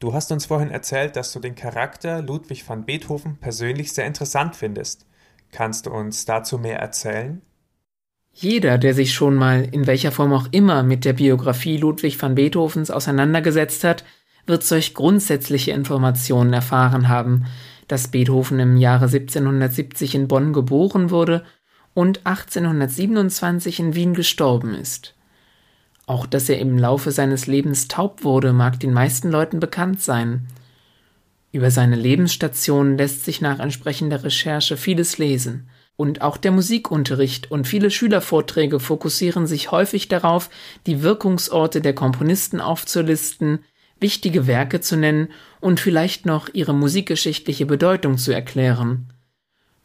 Du 0.00 0.12
hast 0.12 0.32
uns 0.32 0.46
vorhin 0.46 0.70
erzählt, 0.70 1.16
dass 1.16 1.32
du 1.32 1.38
den 1.38 1.54
Charakter 1.54 2.20
Ludwig 2.20 2.68
van 2.68 2.84
Beethoven 2.84 3.38
persönlich 3.38 3.92
sehr 3.92 4.06
interessant 4.06 4.56
findest. 4.56 5.06
Kannst 5.52 5.86
du 5.86 5.90
uns 5.90 6.24
dazu 6.24 6.58
mehr 6.58 6.80
erzählen? 6.80 7.40
Jeder, 8.34 8.78
der 8.78 8.94
sich 8.94 9.14
schon 9.14 9.36
mal 9.36 9.66
in 9.70 9.86
welcher 9.86 10.10
Form 10.10 10.32
auch 10.32 10.48
immer 10.50 10.82
mit 10.82 11.04
der 11.04 11.12
Biografie 11.12 11.76
Ludwig 11.76 12.20
van 12.20 12.34
Beethovens 12.34 12.90
auseinandergesetzt 12.90 13.84
hat, 13.84 14.04
wird 14.44 14.64
solch 14.64 14.92
grundsätzliche 14.92 15.70
Informationen 15.70 16.52
erfahren 16.52 17.08
haben, 17.08 17.44
dass 17.86 18.08
Beethoven 18.08 18.58
im 18.58 18.76
Jahre 18.76 19.04
1770 19.04 20.16
in 20.16 20.28
Bonn 20.28 20.52
geboren 20.52 21.10
wurde 21.10 21.44
und 21.94 22.26
1827 22.26 23.78
in 23.78 23.94
Wien 23.94 24.14
gestorben 24.14 24.74
ist. 24.74 25.14
Auch 26.06 26.26
dass 26.26 26.48
er 26.48 26.58
im 26.58 26.76
Laufe 26.76 27.12
seines 27.12 27.46
Lebens 27.46 27.88
taub 27.88 28.24
wurde, 28.24 28.52
mag 28.52 28.80
den 28.80 28.92
meisten 28.92 29.30
Leuten 29.30 29.60
bekannt 29.60 30.02
sein. 30.02 30.48
Über 31.52 31.70
seine 31.70 31.96
Lebensstation 31.96 32.98
lässt 32.98 33.24
sich 33.24 33.40
nach 33.40 33.60
entsprechender 33.60 34.24
Recherche 34.24 34.76
vieles 34.76 35.18
lesen. 35.18 35.68
Und 35.96 36.22
auch 36.22 36.36
der 36.36 36.50
Musikunterricht 36.50 37.50
und 37.50 37.68
viele 37.68 37.90
Schülervorträge 37.90 38.80
fokussieren 38.80 39.46
sich 39.46 39.70
häufig 39.70 40.08
darauf, 40.08 40.50
die 40.86 41.02
Wirkungsorte 41.02 41.80
der 41.80 41.94
Komponisten 41.94 42.60
aufzulisten, 42.60 43.60
wichtige 44.00 44.46
Werke 44.46 44.80
zu 44.80 44.96
nennen 44.96 45.28
und 45.60 45.78
vielleicht 45.78 46.26
noch 46.26 46.48
ihre 46.52 46.74
musikgeschichtliche 46.74 47.64
Bedeutung 47.64 48.18
zu 48.18 48.32
erklären. 48.32 49.12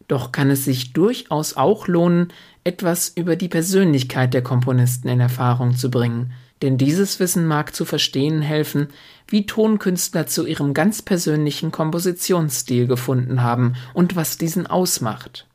Doch 0.07 0.31
kann 0.31 0.49
es 0.49 0.65
sich 0.65 0.93
durchaus 0.93 1.55
auch 1.55 1.87
lohnen, 1.87 2.33
etwas 2.63 3.09
über 3.09 3.35
die 3.35 3.47
Persönlichkeit 3.47 4.33
der 4.33 4.41
Komponisten 4.41 5.07
in 5.07 5.19
Erfahrung 5.19 5.75
zu 5.75 5.91
bringen, 5.91 6.33
denn 6.63 6.79
dieses 6.79 7.19
Wissen 7.19 7.45
mag 7.45 7.75
zu 7.75 7.85
verstehen 7.85 8.41
helfen, 8.41 8.87
wie 9.27 9.45
Tonkünstler 9.45 10.25
zu 10.25 10.47
ihrem 10.47 10.73
ganz 10.73 11.03
persönlichen 11.03 11.71
Kompositionsstil 11.71 12.87
gefunden 12.87 13.43
haben 13.43 13.75
und 13.93 14.15
was 14.15 14.39
diesen 14.39 14.65
ausmacht. 14.65 15.48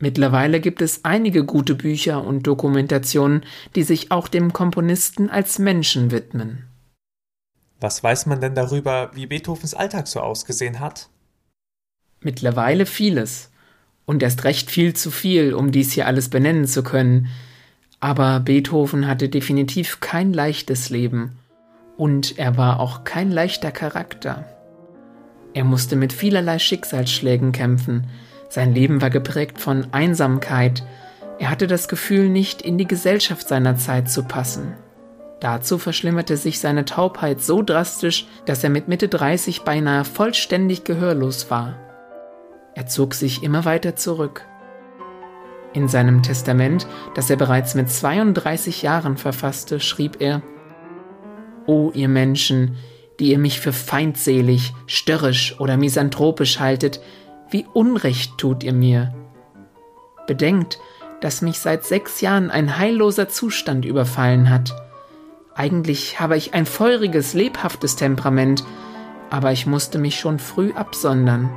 Mittlerweile 0.00 0.60
gibt 0.60 0.80
es 0.80 1.04
einige 1.04 1.44
gute 1.44 1.74
Bücher 1.74 2.24
und 2.24 2.46
Dokumentationen, 2.46 3.44
die 3.76 3.82
sich 3.82 4.10
auch 4.10 4.28
dem 4.28 4.54
Komponisten 4.54 5.28
als 5.28 5.58
Menschen 5.58 6.10
widmen. 6.10 6.64
Was 7.80 8.02
weiß 8.02 8.24
man 8.26 8.40
denn 8.40 8.54
darüber, 8.54 9.10
wie 9.14 9.26
Beethovens 9.26 9.74
Alltag 9.74 10.08
so 10.08 10.20
ausgesehen 10.20 10.80
hat? 10.80 11.10
Mittlerweile 12.20 12.86
vieles 12.86 13.50
und 14.06 14.22
erst 14.22 14.44
recht 14.44 14.70
viel 14.70 14.94
zu 14.94 15.10
viel, 15.10 15.52
um 15.52 15.70
dies 15.70 15.92
hier 15.92 16.06
alles 16.06 16.30
benennen 16.30 16.66
zu 16.66 16.82
können. 16.82 17.28
Aber 18.00 18.40
Beethoven 18.40 19.06
hatte 19.06 19.28
definitiv 19.28 20.00
kein 20.00 20.32
leichtes 20.32 20.88
Leben 20.88 21.36
und 21.98 22.38
er 22.38 22.56
war 22.56 22.80
auch 22.80 23.04
kein 23.04 23.30
leichter 23.30 23.70
Charakter. 23.70 24.46
Er 25.52 25.64
musste 25.64 25.96
mit 25.96 26.14
vielerlei 26.14 26.58
Schicksalsschlägen 26.58 27.52
kämpfen, 27.52 28.06
sein 28.50 28.74
Leben 28.74 29.00
war 29.00 29.10
geprägt 29.10 29.60
von 29.60 29.86
Einsamkeit, 29.92 30.82
er 31.38 31.48
hatte 31.48 31.66
das 31.66 31.88
Gefühl, 31.88 32.28
nicht 32.28 32.60
in 32.60 32.76
die 32.76 32.86
Gesellschaft 32.86 33.48
seiner 33.48 33.76
Zeit 33.76 34.10
zu 34.10 34.24
passen. 34.24 34.74
Dazu 35.40 35.78
verschlimmerte 35.78 36.36
sich 36.36 36.60
seine 36.60 36.84
Taubheit 36.84 37.40
so 37.40 37.62
drastisch, 37.62 38.26
dass 38.44 38.62
er 38.62 38.68
mit 38.68 38.88
Mitte 38.88 39.08
30 39.08 39.62
beinahe 39.62 40.04
vollständig 40.04 40.84
gehörlos 40.84 41.50
war. 41.50 41.78
Er 42.74 42.86
zog 42.86 43.14
sich 43.14 43.42
immer 43.42 43.64
weiter 43.64 43.96
zurück. 43.96 44.44
In 45.72 45.88
seinem 45.88 46.22
Testament, 46.22 46.86
das 47.14 47.30
er 47.30 47.36
bereits 47.36 47.74
mit 47.74 47.88
32 47.88 48.82
Jahren 48.82 49.16
verfasste, 49.16 49.80
schrieb 49.80 50.20
er 50.20 50.42
O 51.66 51.92
ihr 51.94 52.08
Menschen, 52.08 52.76
die 53.20 53.30
ihr 53.30 53.38
mich 53.38 53.60
für 53.60 53.72
feindselig, 53.72 54.74
störrisch 54.86 55.58
oder 55.60 55.76
misanthropisch 55.76 56.58
haltet, 56.58 57.00
wie 57.50 57.66
Unrecht 57.72 58.38
tut 58.38 58.62
ihr 58.62 58.72
mir. 58.72 59.14
Bedenkt, 60.26 60.78
dass 61.20 61.42
mich 61.42 61.58
seit 61.58 61.84
sechs 61.84 62.20
Jahren 62.20 62.50
ein 62.50 62.78
heilloser 62.78 63.28
Zustand 63.28 63.84
überfallen 63.84 64.50
hat. 64.50 64.74
Eigentlich 65.54 66.20
habe 66.20 66.36
ich 66.36 66.54
ein 66.54 66.66
feuriges, 66.66 67.34
lebhaftes 67.34 67.96
Temperament, 67.96 68.64
aber 69.28 69.52
ich 69.52 69.66
musste 69.66 69.98
mich 69.98 70.18
schon 70.18 70.38
früh 70.38 70.72
absondern. 70.72 71.50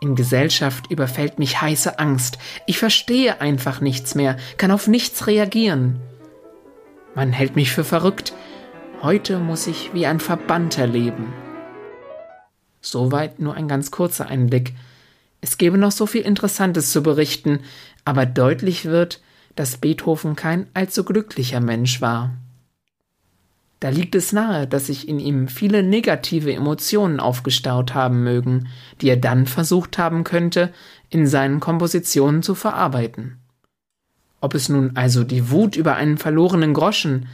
In 0.00 0.14
Gesellschaft 0.16 0.90
überfällt 0.90 1.38
mich 1.38 1.60
heiße 1.60 1.98
Angst. 1.98 2.38
Ich 2.66 2.78
verstehe 2.78 3.40
einfach 3.40 3.80
nichts 3.80 4.14
mehr, 4.14 4.36
kann 4.56 4.70
auf 4.70 4.88
nichts 4.88 5.26
reagieren. 5.26 6.00
Man 7.14 7.32
hält 7.32 7.56
mich 7.56 7.72
für 7.72 7.84
verrückt. 7.84 8.32
Heute 9.02 9.38
muss 9.38 9.66
ich 9.66 9.94
wie 9.94 10.06
ein 10.06 10.18
Verbannter 10.18 10.86
leben. 10.86 11.32
Soweit 12.82 13.38
nur 13.40 13.54
ein 13.54 13.68
ganz 13.68 13.90
kurzer 13.90 14.26
Einblick. 14.26 14.74
Es 15.40 15.56
gäbe 15.56 15.78
noch 15.78 15.92
so 15.92 16.06
viel 16.06 16.22
Interessantes 16.22 16.92
zu 16.92 17.02
berichten, 17.02 17.60
aber 18.04 18.26
deutlich 18.26 18.84
wird, 18.84 19.22
dass 19.54 19.76
Beethoven 19.78 20.36
kein 20.36 20.66
allzu 20.74 21.04
glücklicher 21.04 21.60
Mensch 21.60 22.00
war. 22.00 22.34
Da 23.80 23.88
liegt 23.88 24.14
es 24.14 24.32
nahe, 24.32 24.68
dass 24.68 24.86
sich 24.86 25.08
in 25.08 25.18
ihm 25.18 25.48
viele 25.48 25.82
negative 25.82 26.52
Emotionen 26.52 27.18
aufgestaut 27.18 27.94
haben 27.94 28.22
mögen, 28.22 28.68
die 29.00 29.08
er 29.08 29.16
dann 29.16 29.46
versucht 29.46 29.98
haben 29.98 30.22
könnte, 30.22 30.72
in 31.10 31.26
seinen 31.26 31.58
Kompositionen 31.58 32.42
zu 32.42 32.54
verarbeiten. 32.54 33.38
Ob 34.40 34.54
es 34.54 34.68
nun 34.68 34.96
also 34.96 35.24
die 35.24 35.50
Wut 35.50 35.76
über 35.76 35.96
einen 35.96 36.16
verlorenen 36.16 36.74
Groschen, 36.74 37.28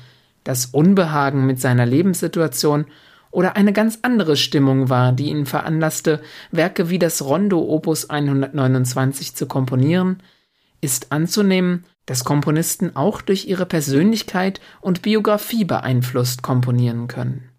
das 0.44 0.66
Unbehagen 0.66 1.46
mit 1.46 1.60
seiner 1.60 1.84
Lebenssituation 1.84 2.86
oder 3.30 3.56
eine 3.56 3.73
ganz 3.73 3.99
andere 4.02 4.37
Stimmung 4.37 4.88
war, 4.88 5.12
die 5.12 5.30
ihn 5.30 5.47
veranlasste, 5.47 6.20
Werke 6.50 6.90
wie 6.90 6.99
das 6.99 7.23
Rondo 7.23 7.61
Opus 7.61 8.11
129 8.11 9.35
zu 9.35 9.47
komponieren, 9.47 10.23
ist 10.80 11.12
anzunehmen, 11.12 11.85
dass 12.06 12.25
Komponisten 12.25 12.97
auch 12.97 13.20
durch 13.20 13.47
ihre 13.47 13.66
Persönlichkeit 13.66 14.61
und 14.80 15.02
Biografie 15.02 15.64
beeinflusst 15.64 16.42
komponieren 16.42 17.06
können. 17.06 17.50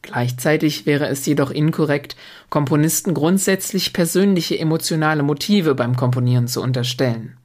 Gleichzeitig 0.00 0.84
wäre 0.84 1.06
es 1.06 1.24
jedoch 1.26 1.50
inkorrekt, 1.50 2.16
Komponisten 2.50 3.14
grundsätzlich 3.14 3.92
persönliche 3.92 4.58
emotionale 4.58 5.22
Motive 5.22 5.74
beim 5.74 5.96
Komponieren 5.96 6.48
zu 6.48 6.60
unterstellen. 6.60 7.36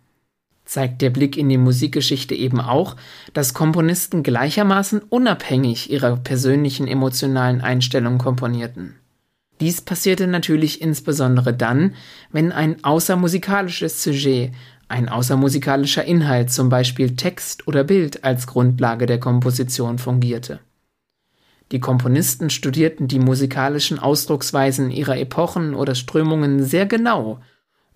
Zeigt 0.68 1.02
der 1.02 1.10
Blick 1.10 1.38
in 1.38 1.48
die 1.48 1.58
Musikgeschichte 1.58 2.36
eben 2.36 2.60
auch, 2.60 2.98
dass 3.34 3.54
Komponisten 3.54 4.22
gleichermaßen 4.22 5.02
unabhängig 5.10 5.90
ihrer 5.90 6.18
persönlichen 6.18 6.88
emotionalen 6.88 7.62
Einstellungen 7.62 8.20
komponierten. 8.20 8.96
Dies 9.62 9.82
passierte 9.82 10.28
natürlich 10.28 10.82
insbesondere 10.82 11.54
dann, 11.54 11.96
wenn 12.32 12.52
ein 12.52 12.84
außermusikalisches 12.84 14.04
Sujet 14.04 14.52
ein 14.90 15.10
außermusikalischer 15.10 16.04
Inhalt, 16.04 16.52
zum 16.52 16.70
Beispiel 16.70 17.16
Text 17.16 17.68
oder 17.68 17.84
Bild, 17.84 18.24
als 18.24 18.46
Grundlage 18.46 19.06
der 19.06 19.20
Komposition 19.20 19.98
fungierte. 19.98 20.60
Die 21.72 21.80
Komponisten 21.80 22.50
studierten 22.50 23.08
die 23.08 23.20
musikalischen 23.20 24.00
Ausdrucksweisen 24.00 24.92
ihrer 24.92 25.18
Epochen 25.18 25.76
oder 25.76 25.96
Strömungen 25.96 26.64
sehr 26.64 26.86
genau 26.86 27.40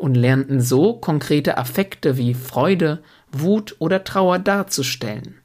und 0.02 0.16
lernten 0.16 0.60
so 0.62 0.94
konkrete 0.94 1.58
Affekte 1.58 2.18
wie 2.18 2.34
Freude, 2.34 3.04
Wut 3.32 3.76
oder 3.80 4.04
Trauer 4.04 4.40
darzustellen. 4.40 5.40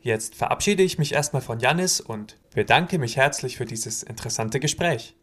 Jetzt 0.00 0.34
verabschiede 0.34 0.82
ich 0.82 0.98
mich 0.98 1.14
erstmal 1.14 1.40
von 1.40 1.60
Jannis 1.60 2.00
und 2.00 2.36
bedanke 2.54 2.98
mich 2.98 3.16
herzlich 3.16 3.56
für 3.56 3.64
dieses 3.64 4.02
interessante 4.02 4.60
Gespräch. 4.60 5.14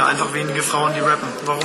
Ja 0.00 0.06
einfach 0.06 0.32
wenige 0.32 0.62
Frauen, 0.62 0.92
die 0.94 1.00
rappen. 1.00 1.28
Warum? 1.44 1.60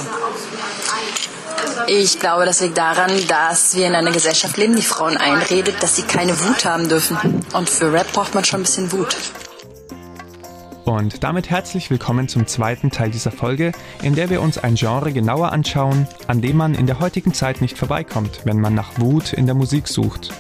Ich 1.88 2.20
glaube, 2.20 2.46
das 2.46 2.60
liegt 2.60 2.78
daran, 2.78 3.12
dass 3.28 3.76
wir 3.76 3.88
in 3.88 3.96
einer 3.96 4.12
Gesellschaft 4.12 4.58
leben, 4.58 4.76
die 4.76 4.82
Frauen 4.82 5.16
einredet, 5.16 5.82
dass 5.82 5.96
sie 5.96 6.02
keine 6.02 6.38
Wut 6.42 6.66
haben 6.66 6.90
dürfen. 6.90 7.18
Und 7.54 7.70
für 7.70 7.94
Rap 7.94 8.12
braucht 8.12 8.36
man 8.36 8.44
schon 8.44 8.60
ein 8.60 8.64
bisschen 8.64 8.92
Wut. 8.92 9.16
Und 10.84 11.24
damit 11.24 11.50
herzlich 11.50 11.90
willkommen 11.90 12.28
zum 12.28 12.46
zweiten 12.46 12.92
Teil 12.92 13.10
dieser 13.10 13.32
Folge, 13.32 13.72
in 14.04 14.16
der 14.16 14.30
wir 14.30 14.42
uns 14.42 14.58
ein 14.58 14.76
Genre 14.76 15.14
genauer 15.14 15.52
anschauen, 15.52 16.08
an 16.28 16.42
dem 16.42 16.58
man 16.58 16.76
in 16.76 16.88
der 16.88 17.00
heutigen 17.00 17.34
Zeit 17.34 17.62
nicht 17.62 17.78
vorbeikommt, 17.78 18.42
wenn 18.44 18.60
man 18.60 18.76
nach 18.76 19.00
Wut 19.00 19.34
in 19.34 19.46
der 19.46 19.56
Musik 19.56 19.88
sucht. 19.88 20.32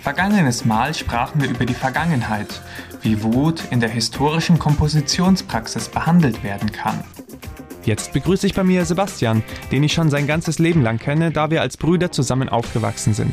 Vergangenes 0.00 0.64
Mal 0.64 0.94
sprachen 0.94 1.42
wir 1.42 1.50
über 1.50 1.66
die 1.66 1.74
Vergangenheit, 1.74 2.62
wie 3.06 3.22
Wut 3.22 3.62
in 3.70 3.78
der 3.78 3.88
historischen 3.88 4.58
Kompositionspraxis 4.58 5.88
behandelt 5.88 6.42
werden 6.42 6.72
kann. 6.72 7.04
Jetzt 7.84 8.12
begrüße 8.12 8.48
ich 8.48 8.54
bei 8.54 8.64
mir 8.64 8.84
Sebastian, 8.84 9.44
den 9.70 9.84
ich 9.84 9.92
schon 9.92 10.10
sein 10.10 10.26
ganzes 10.26 10.58
Leben 10.58 10.82
lang 10.82 10.98
kenne, 10.98 11.30
da 11.30 11.48
wir 11.48 11.60
als 11.60 11.76
Brüder 11.76 12.10
zusammen 12.10 12.48
aufgewachsen 12.48 13.14
sind. 13.14 13.32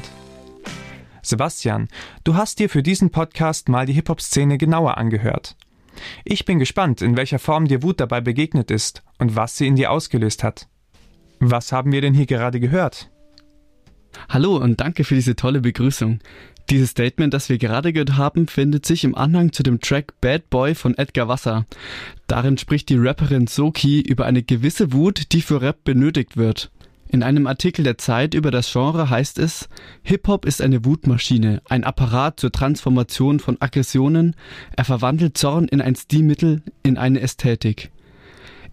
Sebastian, 1.24 1.88
du 2.24 2.36
hast 2.36 2.60
dir 2.60 2.70
für 2.70 2.84
diesen 2.84 3.10
Podcast 3.10 3.68
mal 3.68 3.88
die 3.88 3.94
Hip-Hop-Szene 3.94 4.60
genauer 4.60 5.00
angehört. 5.00 5.56
Ich 6.24 6.46
bin 6.46 6.60
gespannt, 6.60 7.02
in 7.02 7.18
welcher 7.18 7.40
Form 7.40 7.68
dir 7.68 7.82
Wut 7.82 8.00
dabei 8.00 8.22
begegnet 8.22 8.70
ist 8.70 9.02
und 9.18 9.36
was 9.36 9.58
sie 9.58 9.66
in 9.66 9.76
dir 9.76 9.90
ausgelöst 9.90 10.44
hat. 10.44 10.68
Was 11.40 11.72
haben 11.72 11.92
wir 11.92 12.02
denn 12.02 12.14
hier 12.14 12.28
gerade 12.28 12.60
gehört? 12.60 13.10
Hallo 14.30 14.58
und 14.58 14.80
danke 14.80 15.04
für 15.04 15.16
diese 15.16 15.36
tolle 15.36 15.62
Begrüßung. 15.62 16.20
Dieses 16.70 16.92
Statement, 16.92 17.34
das 17.34 17.50
wir 17.50 17.58
gerade 17.58 17.92
gehört 17.92 18.16
haben, 18.18 18.48
findet 18.48 18.86
sich 18.86 19.04
im 19.04 19.16
Anhang 19.16 19.52
zu 19.52 19.64
dem 19.64 19.80
Track 19.82 20.20
Bad 20.22 20.50
Boy 20.50 20.76
von 20.76 20.98
Edgar 20.98 21.28
Wasser. 21.28 21.66
Darin 22.28 22.58
spricht 22.58 22.90
die 22.90 22.98
Rapperin 22.98 23.48
Soki 23.48 24.02
über 24.02 24.26
eine 24.26 24.44
gewisse 24.44 24.94
Wut, 24.94 25.34
die 25.34 25.42
für 25.42 25.62
Rap 25.62 25.84
benötigt 25.84 26.38
wird. 26.38 26.72
In 27.10 27.22
einem 27.22 27.46
Artikel 27.46 27.84
der 27.84 28.00
Zeit 28.00 28.34
über 28.34 28.50
das 28.50 28.72
Genre 28.72 29.10
heißt 29.10 29.38
es, 29.38 29.70
Hip-Hop 30.02 30.46
ist 30.46 30.62
eine 30.62 30.84
Wutmaschine, 30.84 31.62
ein 31.70 31.84
Apparat 31.84 32.40
zur 32.40 32.52
Transformation 32.52 33.40
von 33.40 33.62
Aggressionen, 33.62 34.36
er 34.76 34.86
verwandelt 34.86 35.38
Zorn 35.38 35.68
in 35.68 35.80
ein 35.80 35.96
Stilmittel, 35.96 36.64
in 36.82 36.98
eine 36.98 37.20
Ästhetik. 37.20 37.92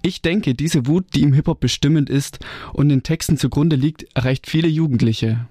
Ich 0.01 0.23
denke, 0.23 0.55
diese 0.55 0.87
Wut, 0.87 1.05
die 1.15 1.23
im 1.23 1.35
Hip-Hop 1.35 1.61
bestimmend 1.61 2.09
ist 2.09 2.39
und 2.73 2.89
den 2.89 3.03
Texten 3.03 3.37
zugrunde 3.37 3.77
liegt, 3.77 4.07
erreicht 4.15 4.49
viele 4.49 4.69
Jugendliche. 4.69 5.47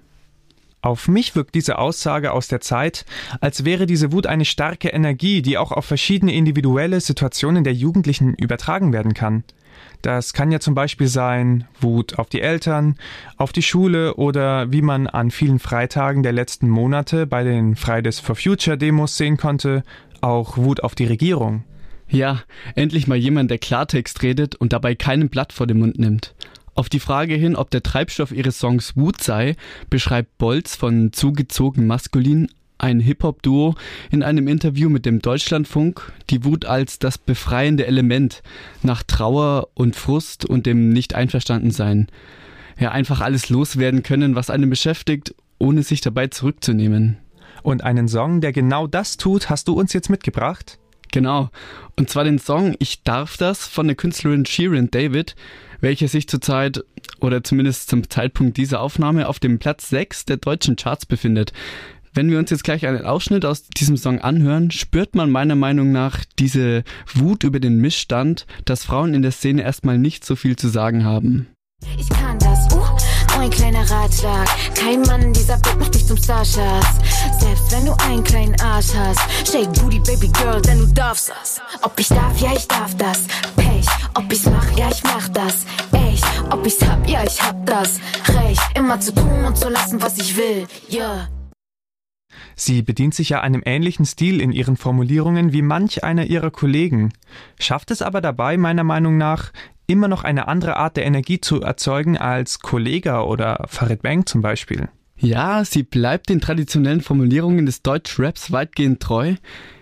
Auf 0.82 1.08
mich 1.08 1.36
wirkt 1.36 1.54
diese 1.54 1.78
Aussage 1.78 2.32
aus 2.32 2.48
der 2.48 2.60
Zeit, 2.60 3.04
als 3.40 3.64
wäre 3.66 3.84
diese 3.84 4.12
Wut 4.12 4.26
eine 4.26 4.46
starke 4.46 4.88
Energie, 4.88 5.42
die 5.42 5.58
auch 5.58 5.72
auf 5.72 5.84
verschiedene 5.84 6.32
individuelle 6.32 7.00
Situationen 7.00 7.64
der 7.64 7.74
Jugendlichen 7.74 8.34
übertragen 8.34 8.92
werden 8.92 9.12
kann. 9.12 9.44
Das 10.00 10.32
kann 10.32 10.50
ja 10.50 10.60
zum 10.60 10.74
Beispiel 10.74 11.06
sein 11.06 11.66
Wut 11.80 12.18
auf 12.18 12.30
die 12.30 12.40
Eltern, 12.40 12.96
auf 13.36 13.52
die 13.52 13.62
Schule 13.62 14.14
oder 14.14 14.72
wie 14.72 14.80
man 14.80 15.06
an 15.06 15.30
vielen 15.30 15.58
Freitagen 15.58 16.22
der 16.22 16.32
letzten 16.32 16.68
Monate 16.70 17.26
bei 17.26 17.44
den 17.44 17.76
Fridays 17.76 18.18
for 18.18 18.34
Future 18.34 18.78
Demos 18.78 19.18
sehen 19.18 19.36
konnte, 19.36 19.82
auch 20.22 20.56
Wut 20.56 20.82
auf 20.82 20.94
die 20.94 21.04
Regierung. 21.04 21.64
Ja, 22.08 22.40
endlich 22.74 23.06
mal 23.06 23.16
jemand, 23.16 23.50
der 23.50 23.58
Klartext 23.58 24.22
redet 24.22 24.56
und 24.56 24.72
dabei 24.72 24.94
keinen 24.94 25.28
Blatt 25.28 25.52
vor 25.52 25.66
den 25.66 25.78
Mund 25.78 25.98
nimmt. 25.98 26.34
Auf 26.74 26.88
die 26.88 27.00
Frage 27.00 27.34
hin, 27.34 27.56
ob 27.56 27.70
der 27.70 27.82
Treibstoff 27.82 28.32
ihres 28.32 28.58
Songs 28.58 28.96
Wut 28.96 29.22
sei, 29.22 29.56
beschreibt 29.90 30.38
Bolz 30.38 30.76
von 30.76 31.12
Zugezogen 31.12 31.86
Maskulin, 31.86 32.48
ein 32.78 33.00
Hip-Hop-Duo, 33.00 33.74
in 34.10 34.22
einem 34.22 34.48
Interview 34.48 34.88
mit 34.88 35.04
dem 35.04 35.20
Deutschlandfunk 35.20 36.12
die 36.30 36.44
Wut 36.44 36.64
als 36.64 36.98
das 36.98 37.18
befreiende 37.18 37.86
Element 37.86 38.42
nach 38.82 39.02
Trauer 39.02 39.68
und 39.74 39.96
Frust 39.96 40.46
und 40.46 40.66
dem 40.66 40.88
Nicht-Einverstandensein. 40.90 42.08
Ja, 42.78 42.92
einfach 42.92 43.20
alles 43.20 43.50
loswerden 43.50 44.02
können, 44.02 44.34
was 44.34 44.48
einen 44.48 44.70
beschäftigt, 44.70 45.34
ohne 45.58 45.82
sich 45.82 46.00
dabei 46.00 46.28
zurückzunehmen. 46.28 47.18
Und 47.62 47.84
einen 47.84 48.08
Song, 48.08 48.40
der 48.40 48.52
genau 48.52 48.86
das 48.86 49.18
tut, 49.18 49.50
hast 49.50 49.68
du 49.68 49.74
uns 49.74 49.92
jetzt 49.92 50.08
mitgebracht? 50.08 50.78
Genau. 51.12 51.50
Und 51.96 52.08
zwar 52.08 52.24
den 52.24 52.38
Song 52.38 52.74
Ich 52.78 53.02
darf 53.02 53.36
das 53.36 53.66
von 53.66 53.86
der 53.86 53.96
Künstlerin 53.96 54.46
Sheeran 54.46 54.90
David, 54.90 55.34
welche 55.80 56.08
sich 56.08 56.28
zurzeit 56.28 56.84
oder 57.20 57.42
zumindest 57.44 57.88
zum 57.88 58.08
Zeitpunkt 58.08 58.56
dieser 58.56 58.80
Aufnahme 58.80 59.28
auf 59.28 59.38
dem 59.38 59.58
Platz 59.58 59.88
6 59.88 60.24
der 60.26 60.36
deutschen 60.38 60.76
Charts 60.76 61.06
befindet. 61.06 61.52
Wenn 62.12 62.30
wir 62.30 62.38
uns 62.38 62.50
jetzt 62.50 62.64
gleich 62.64 62.86
einen 62.86 63.04
Ausschnitt 63.04 63.44
aus 63.44 63.68
diesem 63.68 63.96
Song 63.96 64.20
anhören, 64.20 64.72
spürt 64.72 65.14
man 65.14 65.30
meiner 65.30 65.54
Meinung 65.54 65.92
nach 65.92 66.24
diese 66.40 66.82
Wut 67.14 67.44
über 67.44 67.60
den 67.60 67.78
Missstand, 67.78 68.46
dass 68.64 68.84
Frauen 68.84 69.14
in 69.14 69.22
der 69.22 69.30
Szene 69.30 69.62
erstmal 69.62 69.96
nicht 69.96 70.24
so 70.24 70.34
viel 70.34 70.56
zu 70.56 70.68
sagen 70.68 71.04
haben. 71.04 71.46
Ich 71.98 72.08
kann 72.08 72.38
das, 72.38 72.68
uh, 72.74 73.38
ein 73.38 73.50
kleiner 73.50 73.88
Ratschlag. 73.90 74.48
Kein 74.74 75.02
Mann 75.02 75.32
dieser 75.32 75.54
Welt 75.64 75.78
macht 75.78 75.94
dich 75.94 76.06
zum 76.06 76.16
Starschatz. 76.16 76.98
Selbst 77.38 77.72
wenn 77.72 77.86
du 77.86 77.92
einen 78.04 78.24
kleinen 78.24 78.60
Arsch 78.60 78.92
hast. 78.94 79.20
Shake 79.50 79.72
Booty, 79.74 80.00
Baby 80.00 80.28
Girl, 80.28 80.60
denn 80.60 80.78
du 80.78 80.86
darfst 80.88 81.30
das. 81.30 81.60
Ob 81.82 81.98
ich 81.98 82.08
darf, 82.08 82.38
ja, 82.40 82.52
ich 82.54 82.66
darf 82.68 82.94
das. 82.96 83.26
Pech, 83.56 83.69
ob 84.14 84.32
ich's 84.32 84.46
mach, 84.46 84.70
ja, 84.76 84.88
ich 84.90 85.02
mach 85.02 85.28
das. 85.28 85.66
Echt, 85.92 86.24
ob 86.50 86.66
ich's 86.66 86.80
hab, 86.86 87.08
ja, 87.08 87.22
ich 87.24 87.40
hab 87.42 87.64
das. 87.66 88.00
Recht, 88.28 88.62
immer 88.74 89.00
zu 89.00 89.14
tun 89.14 89.44
und 89.46 89.56
zu 89.56 89.68
lassen, 89.68 90.00
was 90.02 90.18
ich 90.18 90.36
will. 90.36 90.66
Yeah. 90.90 91.28
Sie 92.54 92.82
bedient 92.82 93.14
sich 93.14 93.30
ja 93.30 93.40
einem 93.40 93.62
ähnlichen 93.64 94.04
Stil 94.04 94.40
in 94.40 94.52
ihren 94.52 94.76
Formulierungen 94.76 95.52
wie 95.52 95.62
manch 95.62 96.04
einer 96.04 96.26
ihrer 96.26 96.50
Kollegen, 96.50 97.12
schafft 97.58 97.90
es 97.90 98.02
aber 98.02 98.20
dabei 98.20 98.56
meiner 98.56 98.84
Meinung 98.84 99.16
nach 99.16 99.52
immer 99.86 100.08
noch 100.08 100.24
eine 100.24 100.46
andere 100.46 100.76
Art 100.76 100.96
der 100.96 101.04
Energie 101.04 101.40
zu 101.40 101.62
erzeugen 101.62 102.16
als 102.16 102.60
Kollega 102.60 103.22
oder 103.22 103.64
Farid 103.66 104.02
Bang 104.02 104.26
zum 104.26 104.40
Beispiel. 104.40 104.88
Ja, 105.16 105.64
sie 105.64 105.82
bleibt 105.82 106.28
den 106.28 106.40
traditionellen 106.40 107.02
Formulierungen 107.02 107.66
des 107.66 107.82
Deutschraps 107.82 108.52
weitgehend 108.52 109.00
treu. 109.00 109.34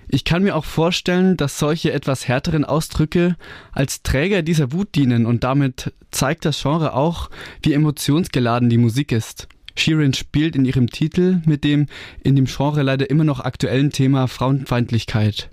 Ich 0.09 0.25
kann 0.25 0.43
mir 0.43 0.57
auch 0.57 0.65
vorstellen, 0.65 1.37
dass 1.37 1.59
solche 1.59 1.93
etwas 1.93 2.29
härteren 2.29 2.65
Ausdrücke 2.65 3.37
als 3.73 4.03
Träger 4.03 4.43
dieser 4.43 4.73
Wut 4.73 4.95
dienen 4.95 5.27
und 5.27 5.45
damit 5.45 5.93
zeigt 6.11 6.45
das 6.45 6.63
Genre 6.63 6.95
auch, 6.95 7.31
wie 7.63 7.75
emotionsgeladen 7.75 8.71
die 8.71 8.79
Musik 8.79 9.13
ist. 9.13 9.49
Sheeran 9.77 10.15
spielt 10.15 10.57
in 10.57 10.65
ihrem 10.65 10.89
Titel 10.89 11.43
mit 11.45 11.63
dem 11.63 11.87
in 12.25 12.37
dem 12.37 12.47
Genre 12.47 12.83
leider 12.83 13.11
immer 13.11 13.25
noch 13.25 13.41
aktuellen 13.41 13.91
Thema 13.91 14.27
Frauenfeindlichkeit. 14.27 15.51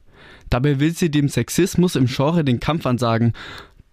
Dabei 0.49 0.79
will 0.79 0.95
sie 0.95 1.11
dem 1.11 1.27
Sexismus 1.27 1.95
im 1.95 2.05
Genre 2.05 2.43
den 2.43 2.59
Kampf 2.59 2.85
ansagen 2.85 3.33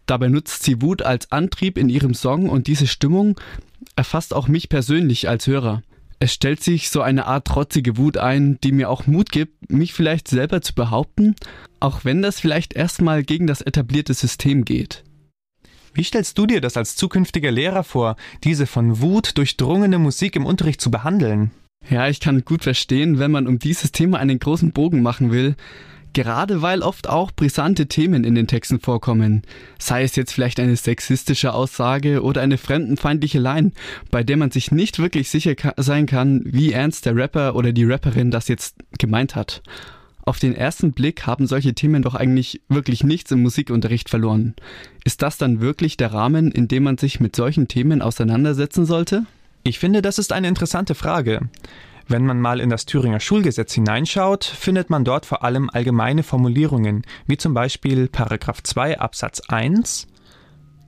Dabei 0.06 0.28
nutzt 0.28 0.64
sie 0.64 0.82
Wut 0.82 1.02
als 1.02 1.30
Antrieb 1.30 1.78
in 1.78 1.88
ihrem 1.88 2.14
Song 2.14 2.48
und 2.48 2.66
diese 2.66 2.86
Stimmung 2.86 3.40
erfasst 3.96 4.34
auch 4.34 4.48
mich 4.48 4.68
persönlich 4.68 5.28
als 5.28 5.46
Hörer. 5.46 5.82
Es 6.22 6.32
stellt 6.32 6.62
sich 6.62 6.88
so 6.88 7.02
eine 7.02 7.26
Art 7.26 7.48
trotzige 7.48 7.96
Wut 7.96 8.16
ein, 8.16 8.56
die 8.62 8.70
mir 8.70 8.90
auch 8.90 9.08
Mut 9.08 9.32
gibt, 9.32 9.72
mich 9.72 9.92
vielleicht 9.92 10.28
selber 10.28 10.62
zu 10.62 10.72
behaupten, 10.72 11.34
auch 11.80 12.04
wenn 12.04 12.22
das 12.22 12.38
vielleicht 12.38 12.74
erstmal 12.74 13.24
gegen 13.24 13.48
das 13.48 13.60
etablierte 13.60 14.14
System 14.14 14.64
geht. 14.64 15.02
Wie 15.94 16.04
stellst 16.04 16.38
du 16.38 16.46
dir 16.46 16.60
das 16.60 16.76
als 16.76 16.94
zukünftiger 16.94 17.50
Lehrer 17.50 17.82
vor, 17.82 18.14
diese 18.44 18.68
von 18.68 19.00
Wut 19.00 19.36
durchdrungene 19.36 19.98
Musik 19.98 20.36
im 20.36 20.46
Unterricht 20.46 20.80
zu 20.80 20.92
behandeln? 20.92 21.50
Ja, 21.90 22.06
ich 22.06 22.20
kann 22.20 22.44
gut 22.44 22.62
verstehen, 22.62 23.18
wenn 23.18 23.32
man 23.32 23.48
um 23.48 23.58
dieses 23.58 23.90
Thema 23.90 24.20
einen 24.20 24.38
großen 24.38 24.70
Bogen 24.70 25.02
machen 25.02 25.32
will, 25.32 25.56
gerade 26.12 26.62
weil 26.62 26.82
oft 26.82 27.08
auch 27.08 27.32
brisante 27.32 27.86
Themen 27.86 28.24
in 28.24 28.34
den 28.34 28.46
Texten 28.46 28.80
vorkommen. 28.80 29.42
Sei 29.78 30.02
es 30.02 30.16
jetzt 30.16 30.32
vielleicht 30.32 30.60
eine 30.60 30.76
sexistische 30.76 31.54
Aussage 31.54 32.22
oder 32.22 32.40
eine 32.40 32.58
fremdenfeindliche 32.58 33.38
Line, 33.38 33.72
bei 34.10 34.22
der 34.22 34.36
man 34.36 34.50
sich 34.50 34.70
nicht 34.70 34.98
wirklich 34.98 35.30
sicher 35.30 35.54
sein 35.76 36.06
kann, 36.06 36.42
wie 36.44 36.72
ernst 36.72 37.06
der 37.06 37.16
Rapper 37.16 37.54
oder 37.54 37.72
die 37.72 37.84
Rapperin 37.84 38.30
das 38.30 38.48
jetzt 38.48 38.76
gemeint 38.98 39.34
hat. 39.34 39.62
Auf 40.24 40.38
den 40.38 40.54
ersten 40.54 40.92
Blick 40.92 41.26
haben 41.26 41.46
solche 41.48 41.74
Themen 41.74 42.02
doch 42.02 42.14
eigentlich 42.14 42.60
wirklich 42.68 43.02
nichts 43.02 43.32
im 43.32 43.42
Musikunterricht 43.42 44.08
verloren. 44.08 44.54
Ist 45.04 45.22
das 45.22 45.36
dann 45.36 45.60
wirklich 45.60 45.96
der 45.96 46.12
Rahmen, 46.12 46.52
in 46.52 46.68
dem 46.68 46.84
man 46.84 46.96
sich 46.96 47.18
mit 47.18 47.34
solchen 47.34 47.66
Themen 47.66 48.02
auseinandersetzen 48.02 48.86
sollte? 48.86 49.26
Ich 49.64 49.80
finde, 49.80 50.00
das 50.00 50.18
ist 50.18 50.32
eine 50.32 50.48
interessante 50.48 50.94
Frage. 50.94 51.40
Wenn 52.12 52.26
man 52.26 52.42
mal 52.42 52.60
in 52.60 52.68
das 52.68 52.84
Thüringer 52.84 53.20
Schulgesetz 53.20 53.72
hineinschaut, 53.72 54.44
findet 54.44 54.90
man 54.90 55.02
dort 55.02 55.24
vor 55.24 55.44
allem 55.44 55.70
allgemeine 55.70 56.22
Formulierungen, 56.22 57.06
wie 57.26 57.38
zum 57.38 57.54
Beispiel 57.54 58.06
Paragraph 58.06 58.62
2 58.62 58.98
Absatz 59.00 59.40
1 59.48 60.08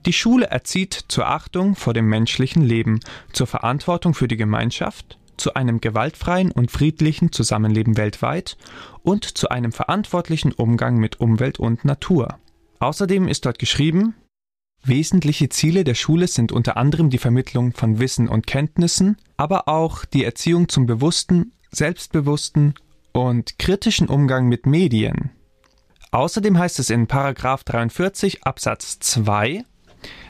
Die 0.05 0.13
Schule 0.13 0.45
erzieht 0.45 1.05
zur 1.07 1.25
Achtung 1.25 1.75
vor 1.75 1.95
dem 1.95 2.07
menschlichen 2.07 2.61
Leben, 2.61 2.99
zur 3.33 3.47
Verantwortung 3.47 4.13
für 4.13 4.27
die 4.27 4.37
Gemeinschaft, 4.37 5.17
zu 5.35 5.55
einem 5.55 5.81
gewaltfreien 5.81 6.51
und 6.51 6.69
friedlichen 6.69 7.31
Zusammenleben 7.31 7.97
weltweit 7.97 8.55
und 9.01 9.25
zu 9.25 9.49
einem 9.49 9.71
verantwortlichen 9.71 10.51
Umgang 10.51 10.97
mit 10.97 11.19
Umwelt 11.19 11.59
und 11.59 11.85
Natur. 11.85 12.37
Außerdem 12.77 13.27
ist 13.27 13.47
dort 13.47 13.57
geschrieben, 13.57 14.13
Wesentliche 14.87 15.49
Ziele 15.49 15.83
der 15.83 15.95
Schule 15.95 16.27
sind 16.27 16.51
unter 16.51 16.77
anderem 16.77 17.09
die 17.09 17.17
Vermittlung 17.17 17.73
von 17.73 17.97
Wissen 17.97 18.29
und 18.29 18.45
Kenntnissen, 18.45 19.17
aber 19.35 19.67
auch 19.67 20.05
die 20.05 20.23
Erziehung 20.23 20.69
zum 20.69 20.85
bewussten, 20.85 21.53
selbstbewussten 21.71 22.75
und 23.11 23.57
kritischen 23.57 24.07
Umgang 24.07 24.47
mit 24.47 24.67
Medien. 24.67 25.31
Außerdem 26.11 26.59
heißt 26.59 26.77
es 26.77 26.91
in 26.91 27.07
43 27.07 28.43
Absatz 28.43 28.99
2, 28.99 29.63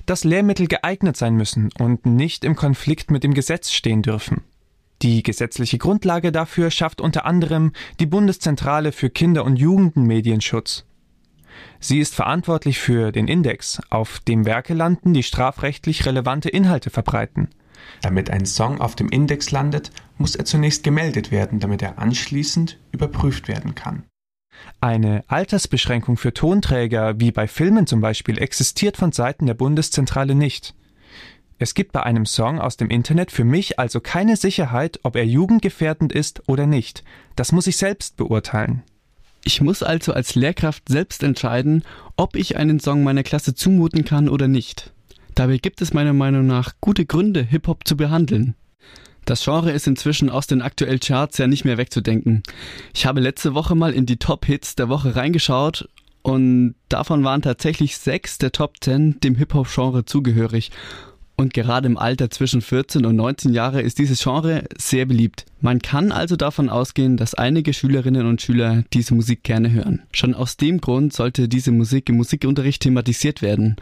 dass 0.06 0.24
Lehrmittel 0.24 0.68
geeignet 0.68 1.18
sein 1.18 1.36
müssen 1.36 1.70
und 1.78 2.06
nicht 2.06 2.46
im 2.46 2.56
Konflikt 2.56 3.12
mit 3.12 3.26
dem 3.26 3.34
Gesetz 3.34 3.72
stehen 3.72 4.04
dürfen. 4.04 4.46
Die 5.02 5.22
gesetzliche 5.22 5.80
Grundlage 5.80 6.32
dafür 6.32 6.72
schafft 6.72 7.02
unter 7.02 7.26
anderem 7.26 7.74
die 8.00 8.06
Bundeszentrale 8.06 8.94
für 8.94 9.10
Kinder- 9.10 9.44
und 9.44 9.58
Jugendmedienschutz. 9.58 10.86
Sie 11.80 12.00
ist 12.00 12.16
verantwortlich 12.16 12.80
für 12.80 13.12
den 13.12 13.28
Index, 13.28 13.82
auf 13.90 14.20
dem 14.20 14.46
Werke 14.46 14.74
landen, 14.74 15.14
die 15.14 15.24
strafrechtlich 15.24 16.06
relevante 16.06 16.50
Inhalte 16.50 16.90
verbreiten. 16.90 17.50
Damit 18.02 18.30
ein 18.30 18.46
Song 18.46 18.82
auf 18.82 18.96
dem 18.96 19.10
Index 19.10 19.52
landet, 19.52 19.92
muss 20.18 20.36
er 20.36 20.46
zunächst 20.46 20.84
gemeldet 20.84 21.32
werden, 21.32 21.60
damit 21.60 21.82
er 21.82 22.00
anschließend 22.00 22.80
überprüft 22.92 23.48
werden 23.48 23.76
kann. 23.76 24.04
Eine 24.82 25.24
Altersbeschränkung 25.28 26.18
für 26.18 26.34
Tonträger, 26.34 27.20
wie 27.20 27.32
bei 27.32 27.48
Filmen 27.48 27.88
zum 27.88 28.02
Beispiel, 28.02 28.38
existiert 28.38 28.98
von 28.98 29.12
Seiten 29.12 29.46
der 29.46 29.54
Bundeszentrale 29.54 30.36
nicht. 30.36 30.74
Es 31.58 31.74
gibt 31.74 31.94
bei 31.94 32.04
einem 32.04 32.26
Song 32.26 32.60
aus 32.60 32.76
dem 32.76 32.90
Internet 32.90 33.32
für 33.32 33.46
mich 33.46 33.80
also 33.80 34.02
keine 34.02 34.36
Sicherheit, 34.36 35.00
ob 35.04 35.16
er 35.16 35.26
jugendgefährdend 35.26 36.12
ist 36.12 36.48
oder 36.48 36.68
nicht. 36.68 37.04
Das 37.36 37.52
muss 37.52 37.68
ich 37.68 37.78
selbst 37.78 38.18
beurteilen. 38.18 38.84
Ich 39.48 39.62
muss 39.62 39.84
also 39.84 40.12
als 40.12 40.34
Lehrkraft 40.34 40.90
selbst 40.90 41.22
entscheiden, 41.22 41.84
ob 42.18 42.36
ich 42.36 42.58
einen 42.58 42.80
Song 42.80 43.04
meiner 43.04 43.22
Klasse 43.22 43.54
zumuten 43.54 44.04
kann 44.04 44.28
oder 44.28 44.48
nicht. 44.48 44.92
Dabei 45.36 45.58
gibt 45.58 45.82
es 45.84 45.94
meiner 45.94 46.14
Meinung 46.14 46.48
nach 46.48 46.74
gute 46.82 47.06
Gründe, 47.06 47.44
Hip-Hop 47.44 47.88
zu 47.88 47.96
behandeln. 47.96 48.56
Das 49.26 49.44
Genre 49.44 49.72
ist 49.72 49.86
inzwischen 49.86 50.32
aus 50.32 50.48
den 50.48 50.64
aktuellen 50.64 51.00
Charts 51.00 51.38
ja 51.38 51.46
nicht 51.46 51.64
mehr 51.64 51.78
wegzudenken. 51.78 52.42
Ich 52.94 53.06
habe 53.06 53.22
letzte 53.22 53.54
Woche 53.54 53.76
mal 53.76 53.94
in 53.94 54.08
die 54.08 54.18
Top-Hits 54.18 54.76
der 54.76 54.90
Woche 54.90 55.16
reingeschaut 55.16 55.90
und 56.24 56.74
davon 56.90 57.24
waren 57.24 57.44
tatsächlich 57.44 58.00
sechs 58.00 58.40
der 58.40 58.52
Top 58.52 58.78
10 58.82 59.20
dem 59.20 59.36
Hip-Hop-Genre 59.36 60.06
zugehörig. 60.06 60.72
Und 61.38 61.54
gerade 61.54 61.88
im 61.88 61.98
Alter 61.98 62.30
zwischen 62.30 62.62
14 62.62 63.06
und 63.06 63.18
19 63.18 63.54
Jahre 63.54 63.82
ist 63.82 64.00
dieses 64.00 64.24
Genre 64.24 64.64
sehr 64.78 65.06
beliebt. 65.06 65.46
Man 65.60 65.82
kann 65.82 66.12
also 66.14 66.38
davon 66.38 66.70
ausgehen, 66.70 67.18
dass 67.18 67.34
einige 67.34 67.74
Schülerinnen 67.74 68.26
und 68.26 68.42
Schüler 68.42 68.84
diese 68.94 69.16
Musik 69.16 69.44
gerne 69.44 69.72
hören. 69.72 70.04
Schon 70.14 70.34
aus 70.34 70.56
dem 70.56 70.80
Grund 70.80 71.12
sollte 71.12 71.50
diese 71.50 71.72
Musik 71.72 72.08
im 72.10 72.16
Musikunterricht 72.18 72.84
thematisiert 72.84 73.42
werden. 73.42 73.76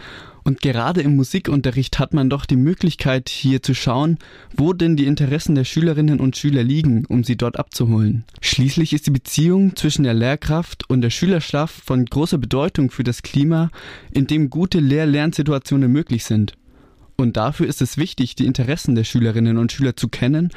Und 0.43 0.61
gerade 0.61 1.01
im 1.01 1.15
Musikunterricht 1.15 1.99
hat 1.99 2.13
man 2.13 2.29
doch 2.29 2.45
die 2.45 2.57
Möglichkeit, 2.57 3.29
hier 3.29 3.61
zu 3.61 3.73
schauen, 3.73 4.17
wo 4.55 4.73
denn 4.73 4.97
die 4.97 5.05
Interessen 5.05 5.55
der 5.55 5.63
Schülerinnen 5.63 6.19
und 6.19 6.35
Schüler 6.35 6.63
liegen, 6.63 7.05
um 7.05 7.23
sie 7.23 7.37
dort 7.37 7.57
abzuholen. 7.57 8.25
Schließlich 8.41 8.93
ist 8.93 9.07
die 9.07 9.11
Beziehung 9.11 9.75
zwischen 9.75 10.03
der 10.03 10.13
Lehrkraft 10.13 10.89
und 10.89 11.01
der 11.01 11.11
Schülerschaft 11.11 11.75
von 11.85 12.05
großer 12.05 12.39
Bedeutung 12.39 12.91
für 12.91 13.03
das 13.03 13.21
Klima, 13.21 13.69
in 14.11 14.27
dem 14.27 14.49
gute 14.49 14.79
Lehr-Lernsituationen 14.79 15.91
möglich 15.91 16.25
sind. 16.25 16.55
Und 17.17 17.37
dafür 17.37 17.67
ist 17.67 17.81
es 17.81 17.97
wichtig, 17.97 18.35
die 18.35 18.45
Interessen 18.45 18.95
der 18.95 19.03
Schülerinnen 19.03 19.57
und 19.57 19.71
Schüler 19.71 19.95
zu 19.95 20.07
kennen 20.07 20.49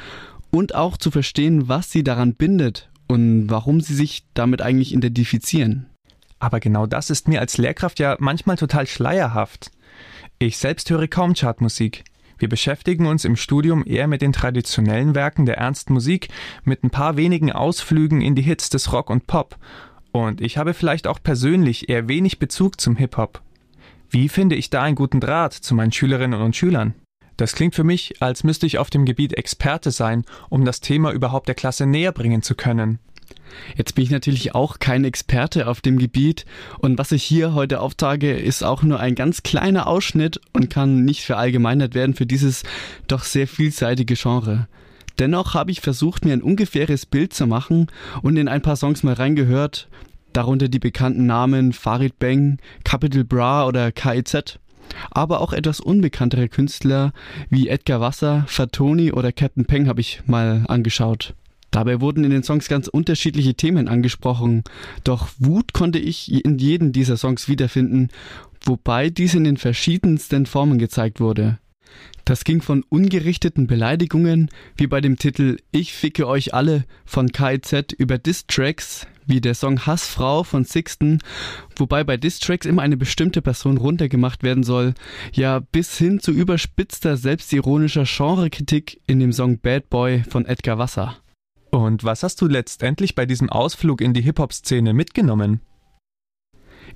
und 0.51 0.75
auch 0.75 0.97
zu 0.97 1.11
verstehen, 1.11 1.67
was 1.67 1.91
sie 1.91 2.03
daran 2.03 2.33
bindet 2.33 2.89
und 3.07 3.49
warum 3.49 3.81
sie 3.81 3.95
sich 3.95 4.25
damit 4.33 4.61
eigentlich 4.61 4.93
identifizieren. 4.93 5.87
Aber 6.39 6.59
genau 6.59 6.85
das 6.85 7.09
ist 7.09 7.27
mir 7.27 7.39
als 7.39 7.57
Lehrkraft 7.57 7.99
ja 7.99 8.15
manchmal 8.19 8.57
total 8.57 8.87
schleierhaft. 8.87 9.71
Ich 10.39 10.57
selbst 10.57 10.89
höre 10.89 11.07
kaum 11.07 11.33
Chartmusik. 11.33 12.03
Wir 12.37 12.49
beschäftigen 12.49 13.07
uns 13.07 13.25
im 13.25 13.35
Studium 13.35 13.83
eher 13.85 14.07
mit 14.07 14.21
den 14.21 14.33
traditionellen 14.33 15.15
Werken 15.15 15.47
der 15.47 15.57
ernsten 15.57 15.93
Musik, 15.93 16.27
mit 16.63 16.83
ein 16.83 16.91
paar 16.91 17.17
wenigen 17.17 17.51
Ausflügen 17.51 18.21
in 18.21 18.35
die 18.35 18.43
Hits 18.43 18.69
des 18.69 18.93
Rock 18.93 19.09
und 19.09 19.25
Pop. 19.25 19.57
Und 20.11 20.41
ich 20.41 20.57
habe 20.57 20.75
vielleicht 20.75 21.07
auch 21.07 21.21
persönlich 21.21 21.89
eher 21.89 22.07
wenig 22.07 22.37
Bezug 22.37 22.79
zum 22.79 22.95
Hip-Hop. 22.95 23.41
Wie 24.09 24.29
finde 24.29 24.55
ich 24.55 24.69
da 24.69 24.83
einen 24.83 24.95
guten 24.95 25.19
Draht 25.19 25.53
zu 25.53 25.75
meinen 25.75 25.91
Schülerinnen 25.91 26.41
und 26.41 26.55
Schülern? 26.55 26.93
Das 27.35 27.53
klingt 27.53 27.75
für 27.75 27.83
mich, 27.83 28.21
als 28.21 28.43
müsste 28.43 28.65
ich 28.65 28.77
auf 28.77 28.89
dem 28.89 29.05
Gebiet 29.05 29.33
Experte 29.33 29.91
sein, 29.91 30.23
um 30.49 30.65
das 30.65 30.79
Thema 30.79 31.11
überhaupt 31.11 31.47
der 31.47 31.55
Klasse 31.55 31.85
näher 31.85 32.11
bringen 32.11 32.41
zu 32.41 32.55
können. 32.55 32.99
Jetzt 33.75 33.95
bin 33.95 34.03
ich 34.03 34.09
natürlich 34.09 34.55
auch 34.55 34.79
kein 34.79 35.03
Experte 35.03 35.67
auf 35.67 35.81
dem 35.81 35.97
Gebiet 35.97 36.45
und 36.79 36.97
was 36.97 37.11
ich 37.11 37.23
hier 37.23 37.53
heute 37.53 37.81
auftrage, 37.81 38.33
ist 38.33 38.63
auch 38.63 38.81
nur 38.81 38.99
ein 38.99 39.15
ganz 39.15 39.43
kleiner 39.43 39.87
Ausschnitt 39.87 40.39
und 40.53 40.69
kann 40.69 41.03
nicht 41.03 41.23
verallgemeinert 41.23 41.93
werden 41.93 42.15
für 42.15 42.25
dieses 42.25 42.63
doch 43.07 43.23
sehr 43.23 43.47
vielseitige 43.47 44.15
Genre. 44.15 44.67
Dennoch 45.19 45.53
habe 45.55 45.71
ich 45.71 45.81
versucht, 45.81 46.25
mir 46.25 46.33
ein 46.33 46.43
ungefähres 46.43 47.05
Bild 47.05 47.33
zu 47.33 47.47
machen 47.47 47.87
und 48.21 48.37
in 48.37 48.47
ein 48.47 48.61
paar 48.61 48.75
Songs 48.75 49.03
mal 49.03 49.15
reingehört, 49.15 49.89
darunter 50.33 50.67
die 50.67 50.79
bekannten 50.79 51.25
Namen 51.25 51.73
Farid 51.73 52.19
Bang, 52.19 52.59
Capital 52.83 53.23
Bra 53.23 53.65
oder 53.67 53.91
KIZ. 53.91 54.59
Aber 55.11 55.41
auch 55.41 55.53
etwas 55.53 55.79
unbekanntere 55.79 56.47
Künstler 56.47 57.11
wie 57.49 57.67
Edgar 57.67 57.99
Wasser, 57.99 58.45
Fatoni 58.47 59.11
oder 59.11 59.31
Captain 59.31 59.65
Peng 59.65 59.87
habe 59.87 60.01
ich 60.01 60.21
mal 60.25 60.63
angeschaut. 60.67 61.33
Dabei 61.71 61.99
wurden 61.99 62.23
in 62.23 62.31
den 62.31 62.43
Songs 62.43 62.69
ganz 62.69 62.87
unterschiedliche 62.87 63.53
Themen 63.53 63.87
angesprochen, 63.87 64.63
doch 65.03 65.29
Wut 65.37 65.73
konnte 65.73 65.99
ich 65.99 66.31
in 66.31 66.57
jedem 66.57 66.93
dieser 66.93 67.17
Songs 67.17 67.49
wiederfinden, 67.49 68.09
wobei 68.61 69.09
dies 69.09 69.35
in 69.35 69.43
den 69.43 69.57
verschiedensten 69.57 70.45
Formen 70.45 70.79
gezeigt 70.79 71.19
wurde. 71.19 71.59
Das 72.25 72.43
ging 72.43 72.61
von 72.61 72.83
ungerichteten 72.89 73.67
Beleidigungen, 73.67 74.49
wie 74.75 74.87
bei 74.87 75.01
dem 75.01 75.17
Titel 75.17 75.57
Ich 75.71 75.93
ficke 75.93 76.27
euch 76.27 76.53
alle 76.53 76.85
von 77.05 77.31
KIZ 77.31 77.93
über 77.97 78.17
Diss-Tracks, 78.17 79.07
wie 79.27 79.41
der 79.41 79.53
Song 79.53 79.85
Hassfrau 79.85 80.43
von 80.43 80.65
Sixten, 80.65 81.19
wobei 81.75 82.03
bei 82.03 82.17
Distracks 82.17 82.65
immer 82.65 82.81
eine 82.81 82.97
bestimmte 82.97 83.41
Person 83.41 83.77
runtergemacht 83.77 84.43
werden 84.43 84.63
soll, 84.63 84.93
ja 85.33 85.59
bis 85.59 85.97
hin 85.97 86.19
zu 86.19 86.31
überspitzter, 86.31 87.17
selbstironischer 87.17 88.05
Genrekritik 88.05 89.01
in 89.05 89.19
dem 89.19 89.31
Song 89.31 89.59
Bad 89.59 89.89
Boy 89.89 90.23
von 90.29 90.45
Edgar 90.45 90.77
Wasser. 90.77 91.17
Und 91.69 92.03
was 92.03 92.23
hast 92.23 92.41
du 92.41 92.47
letztendlich 92.47 93.13
bei 93.13 93.25
diesem 93.25 93.49
Ausflug 93.49 94.01
in 94.01 94.13
die 94.13 94.21
Hip-Hop-Szene 94.21 94.93
mitgenommen? 94.93 95.61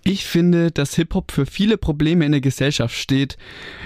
Ich 0.03 0.25
finde, 0.25 0.71
dass 0.71 0.95
Hip-Hop 0.95 1.31
für 1.31 1.45
viele 1.45 1.77
Probleme 1.77 2.25
in 2.25 2.31
der 2.31 2.41
Gesellschaft 2.41 2.95
steht, 2.95 3.37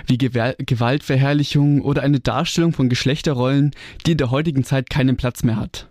wie 0.08 0.18
Gewaltverherrlichung 0.18 1.82
oder 1.82 2.04
eine 2.04 2.20
Darstellung 2.20 2.72
von 2.72 2.88
Geschlechterrollen, 2.88 3.72
die 4.06 4.12
in 4.12 4.18
der 4.18 4.32
heutigen 4.32 4.64
Zeit 4.64 4.90
keinen 4.90 5.18
Platz 5.18 5.44
mehr 5.44 5.58
hat. 5.58 5.90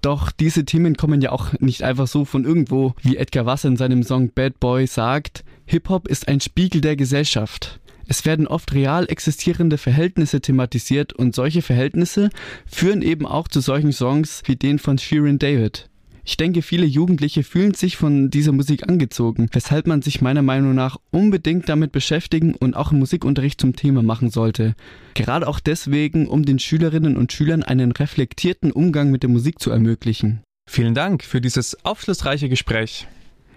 Doch 0.00 0.30
diese 0.30 0.64
Themen 0.64 0.96
kommen 0.96 1.20
ja 1.20 1.32
auch 1.32 1.52
nicht 1.60 1.82
einfach 1.82 2.06
so 2.06 2.24
von 2.24 2.44
irgendwo, 2.44 2.94
wie 3.02 3.16
Edgar 3.16 3.46
Wasser 3.46 3.68
in 3.68 3.76
seinem 3.76 4.02
Song 4.02 4.30
Bad 4.30 4.60
Boy 4.60 4.86
sagt, 4.86 5.44
Hip-Hop 5.66 6.08
ist 6.08 6.28
ein 6.28 6.40
Spiegel 6.40 6.80
der 6.80 6.96
Gesellschaft. 6.96 7.80
Es 8.06 8.24
werden 8.24 8.46
oft 8.46 8.72
real 8.72 9.04
existierende 9.08 9.76
Verhältnisse 9.76 10.40
thematisiert 10.40 11.12
und 11.12 11.34
solche 11.34 11.60
Verhältnisse 11.60 12.30
führen 12.66 13.02
eben 13.02 13.26
auch 13.26 13.48
zu 13.48 13.60
solchen 13.60 13.92
Songs 13.92 14.42
wie 14.46 14.56
den 14.56 14.78
von 14.78 14.96
Shirin 14.96 15.38
David. 15.38 15.90
Ich 16.28 16.36
denke, 16.36 16.60
viele 16.60 16.84
Jugendliche 16.84 17.42
fühlen 17.42 17.72
sich 17.72 17.96
von 17.96 18.28
dieser 18.28 18.52
Musik 18.52 18.86
angezogen, 18.86 19.48
weshalb 19.52 19.86
man 19.86 20.02
sich 20.02 20.20
meiner 20.20 20.42
Meinung 20.42 20.74
nach 20.74 20.98
unbedingt 21.10 21.70
damit 21.70 21.90
beschäftigen 21.90 22.54
und 22.54 22.76
auch 22.76 22.92
im 22.92 22.98
Musikunterricht 22.98 23.58
zum 23.58 23.74
Thema 23.74 24.02
machen 24.02 24.28
sollte. 24.28 24.74
Gerade 25.14 25.48
auch 25.48 25.58
deswegen, 25.58 26.28
um 26.28 26.44
den 26.44 26.58
Schülerinnen 26.58 27.16
und 27.16 27.32
Schülern 27.32 27.62
einen 27.62 27.92
reflektierten 27.92 28.72
Umgang 28.72 29.10
mit 29.10 29.22
der 29.22 29.30
Musik 29.30 29.58
zu 29.58 29.70
ermöglichen. 29.70 30.42
Vielen 30.68 30.94
Dank 30.94 31.24
für 31.24 31.40
dieses 31.40 31.82
aufschlussreiche 31.86 32.50
Gespräch. 32.50 33.06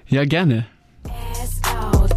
Ja, 0.07 0.23
gerne. 0.23 0.65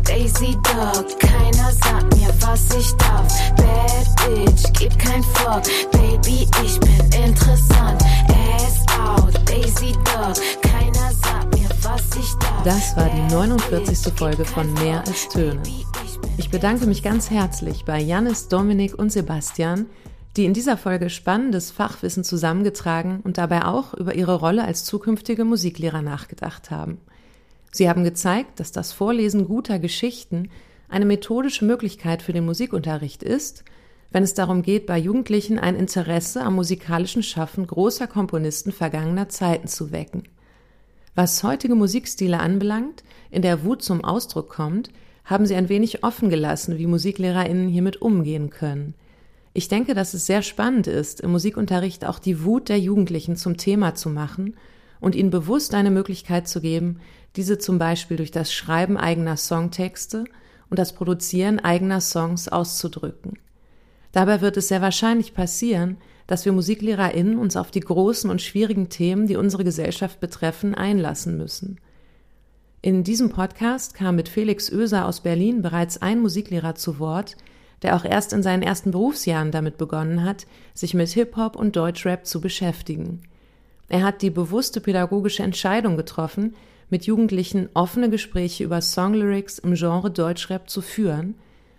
Daisy 0.06 0.56
Dog, 0.62 1.18
keiner 1.18 1.72
sagt 1.72 2.16
mir, 2.16 2.28
was 2.40 2.68
ich 2.76 2.92
darf. 2.92 3.26
Bad 3.56 4.06
Bitch, 4.26 4.72
gib 4.78 4.98
kein 4.98 5.22
Fuck, 5.22 5.64
Baby, 5.92 6.46
ich 6.64 6.78
bin 6.80 7.22
interessant. 7.24 8.02
Ass 8.56 8.84
out, 8.98 9.34
Daisy 9.48 9.92
Dog, 9.92 10.36
keiner 10.62 11.12
sagt 11.22 11.54
mir, 11.58 11.68
was 11.82 12.02
ich 12.16 12.32
darf. 12.34 12.62
Das 12.64 12.96
war 12.96 13.08
die 13.08 13.34
49. 13.34 14.12
Folge 14.14 14.44
von 14.44 14.72
Mehr 14.74 15.02
als 15.06 15.28
Töne. 15.28 15.62
Ich 16.36 16.50
bedanke 16.50 16.86
mich 16.86 17.02
ganz 17.02 17.30
herzlich 17.30 17.84
bei 17.84 18.00
Janis, 18.00 18.48
Dominik 18.48 18.98
und 18.98 19.10
Sebastian, 19.10 19.86
die 20.36 20.44
in 20.44 20.52
dieser 20.52 20.76
Folge 20.76 21.10
spannendes 21.10 21.70
Fachwissen 21.70 22.24
zusammengetragen 22.24 23.20
und 23.22 23.38
dabei 23.38 23.64
auch 23.64 23.94
über 23.94 24.14
ihre 24.14 24.34
Rolle 24.34 24.64
als 24.64 24.84
zukünftige 24.84 25.44
Musiklehrer 25.44 26.02
nachgedacht 26.02 26.70
haben. 26.70 26.98
Sie 27.74 27.88
haben 27.88 28.04
gezeigt, 28.04 28.60
dass 28.60 28.70
das 28.70 28.92
Vorlesen 28.92 29.48
guter 29.48 29.80
Geschichten 29.80 30.48
eine 30.88 31.04
methodische 31.04 31.64
Möglichkeit 31.64 32.22
für 32.22 32.32
den 32.32 32.44
Musikunterricht 32.44 33.24
ist, 33.24 33.64
wenn 34.12 34.22
es 34.22 34.32
darum 34.32 34.62
geht, 34.62 34.86
bei 34.86 34.96
Jugendlichen 34.96 35.58
ein 35.58 35.74
Interesse 35.74 36.42
am 36.42 36.54
musikalischen 36.54 37.24
Schaffen 37.24 37.66
großer 37.66 38.06
Komponisten 38.06 38.70
vergangener 38.70 39.28
Zeiten 39.28 39.66
zu 39.66 39.90
wecken. 39.90 40.22
Was 41.16 41.42
heutige 41.42 41.74
Musikstile 41.74 42.38
anbelangt, 42.38 43.02
in 43.32 43.42
der 43.42 43.64
Wut 43.64 43.82
zum 43.82 44.04
Ausdruck 44.04 44.50
kommt, 44.50 44.90
haben 45.24 45.44
sie 45.44 45.56
ein 45.56 45.68
wenig 45.68 46.04
offen 46.04 46.30
gelassen, 46.30 46.78
wie 46.78 46.86
MusiklehrerInnen 46.86 47.66
hiermit 47.66 48.00
umgehen 48.00 48.50
können. 48.50 48.94
Ich 49.52 49.66
denke, 49.66 49.94
dass 49.94 50.14
es 50.14 50.26
sehr 50.26 50.42
spannend 50.42 50.86
ist, 50.86 51.20
im 51.22 51.32
Musikunterricht 51.32 52.04
auch 52.04 52.20
die 52.20 52.44
Wut 52.44 52.68
der 52.68 52.78
Jugendlichen 52.78 53.34
zum 53.34 53.56
Thema 53.56 53.96
zu 53.96 54.10
machen 54.10 54.54
und 55.04 55.14
ihnen 55.14 55.30
bewusst 55.30 55.74
eine 55.74 55.90
Möglichkeit 55.90 56.48
zu 56.48 56.60
geben, 56.60 56.98
diese 57.36 57.58
zum 57.58 57.78
Beispiel 57.78 58.16
durch 58.16 58.30
das 58.30 58.52
Schreiben 58.52 58.96
eigener 58.96 59.36
Songtexte 59.36 60.24
und 60.70 60.78
das 60.78 60.94
Produzieren 60.94 61.60
eigener 61.60 62.00
Songs 62.00 62.48
auszudrücken. 62.48 63.38
Dabei 64.12 64.40
wird 64.40 64.56
es 64.56 64.68
sehr 64.68 64.80
wahrscheinlich 64.80 65.34
passieren, 65.34 65.98
dass 66.26 66.46
wir 66.46 66.52
MusiklehrerInnen 66.52 67.36
uns 67.36 67.56
auf 67.56 67.70
die 67.70 67.80
großen 67.80 68.30
und 68.30 68.40
schwierigen 68.40 68.88
Themen, 68.88 69.26
die 69.26 69.36
unsere 69.36 69.62
Gesellschaft 69.62 70.20
betreffen, 70.20 70.74
einlassen 70.74 71.36
müssen. 71.36 71.80
In 72.80 73.04
diesem 73.04 73.28
Podcast 73.28 73.94
kam 73.94 74.16
mit 74.16 74.30
Felix 74.30 74.72
Oeser 74.72 75.06
aus 75.06 75.20
Berlin 75.20 75.60
bereits 75.60 76.00
ein 76.00 76.20
Musiklehrer 76.20 76.76
zu 76.76 76.98
Wort, 76.98 77.36
der 77.82 77.96
auch 77.96 78.06
erst 78.06 78.32
in 78.32 78.42
seinen 78.42 78.62
ersten 78.62 78.92
Berufsjahren 78.92 79.50
damit 79.50 79.76
begonnen 79.76 80.24
hat, 80.24 80.46
sich 80.72 80.94
mit 80.94 81.10
Hip-Hop 81.10 81.56
und 81.56 81.76
Deutschrap 81.76 82.24
zu 82.24 82.40
beschäftigen. 82.40 83.20
Er 83.88 84.02
hat 84.02 84.22
die 84.22 84.30
bewusste 84.30 84.80
pädagogische 84.80 85.42
Entscheidung 85.42 85.96
getroffen, 85.96 86.54
mit 86.90 87.06
Jugendlichen 87.06 87.70
offene 87.74 88.10
Gespräche 88.10 88.62
über 88.64 88.80
Songlyrics 88.80 89.58
im 89.58 89.74
Genre 89.74 90.10
Deutschrap 90.10 90.70
zu 90.70 90.80
führen, 90.80 91.34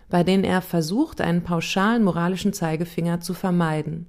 bei 0.08 0.22
denen 0.22 0.44
er 0.44 0.62
versucht, 0.62 1.20
einen 1.20 1.42
pauschalen 1.42 2.04
moralischen 2.04 2.52
Zeigefinger 2.52 3.20
zu 3.20 3.34
vermeiden. 3.34 4.06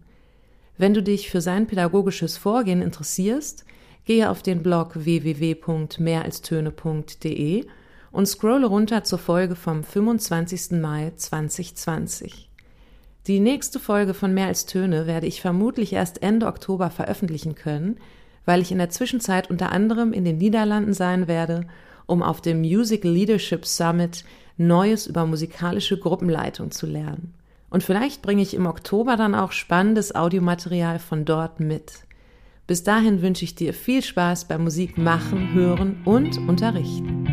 Wenn 0.78 0.94
du 0.94 1.02
dich 1.02 1.32
für 1.32 1.42
sein 1.42 1.66
pädagogisches 1.66 2.38
Vorgehen 2.38 2.82
interessierst, 2.82 3.66
gehe 4.06 4.30
auf 4.30 4.44
den 4.44 4.64
Blog 4.64 4.92
www.mehralstöne.de 4.94 7.66
und 8.12 8.28
scrolle 8.28 8.68
runter 8.68 9.04
zur 9.04 9.20
Folge 9.20 9.56
vom 9.56 9.84
25. 9.84 10.80
Mai 10.80 11.12
2020. 11.16 12.48
Die 13.28 13.42
nächste 13.42 13.78
Folge 13.78 14.14
von 14.14 14.34
Mehr 14.34 14.48
als 14.48 14.66
Töne 14.66 15.06
werde 15.06 15.28
ich 15.28 15.42
vermutlich 15.42 15.92
erst 15.92 16.24
Ende 16.24 16.48
Oktober 16.48 16.90
veröffentlichen 16.90 17.56
können, 17.56 17.98
weil 18.46 18.62
ich 18.62 18.72
in 18.72 18.78
der 18.78 18.90
Zwischenzeit 18.90 19.50
unter 19.50 19.74
anderem 19.74 20.14
in 20.14 20.24
den 20.24 20.38
Niederlanden 20.38 20.94
sein 20.94 21.28
werde, 21.28 21.68
um 22.06 22.24
auf 22.24 22.40
dem 22.40 22.62
Music 22.62 23.04
Leadership 23.04 23.66
Summit 23.66 24.24
Neues 24.56 25.08
über 25.08 25.26
musikalische 25.26 26.00
Gruppenleitung 26.00 26.72
zu 26.72 26.86
lernen. 26.86 27.34
Und 27.70 27.84
vielleicht 27.84 28.22
bringe 28.22 28.42
ich 28.42 28.54
im 28.54 28.66
Oktober 28.66 29.18
dann 29.18 29.36
auch 29.36 29.52
spannendes 29.52 30.16
Audiomaterial 30.16 30.98
von 30.98 31.26
dort 31.26 31.60
mit. 31.60 32.06
Bis 32.66 32.84
dahin 32.84 33.22
wünsche 33.22 33.44
ich 33.44 33.56
dir 33.56 33.74
viel 33.74 34.02
Spaß 34.02 34.46
beim 34.46 34.64
Musik 34.64 34.98
machen, 34.98 35.54
hören 35.54 36.02
und 36.06 36.38
unterrichten. 36.48 37.28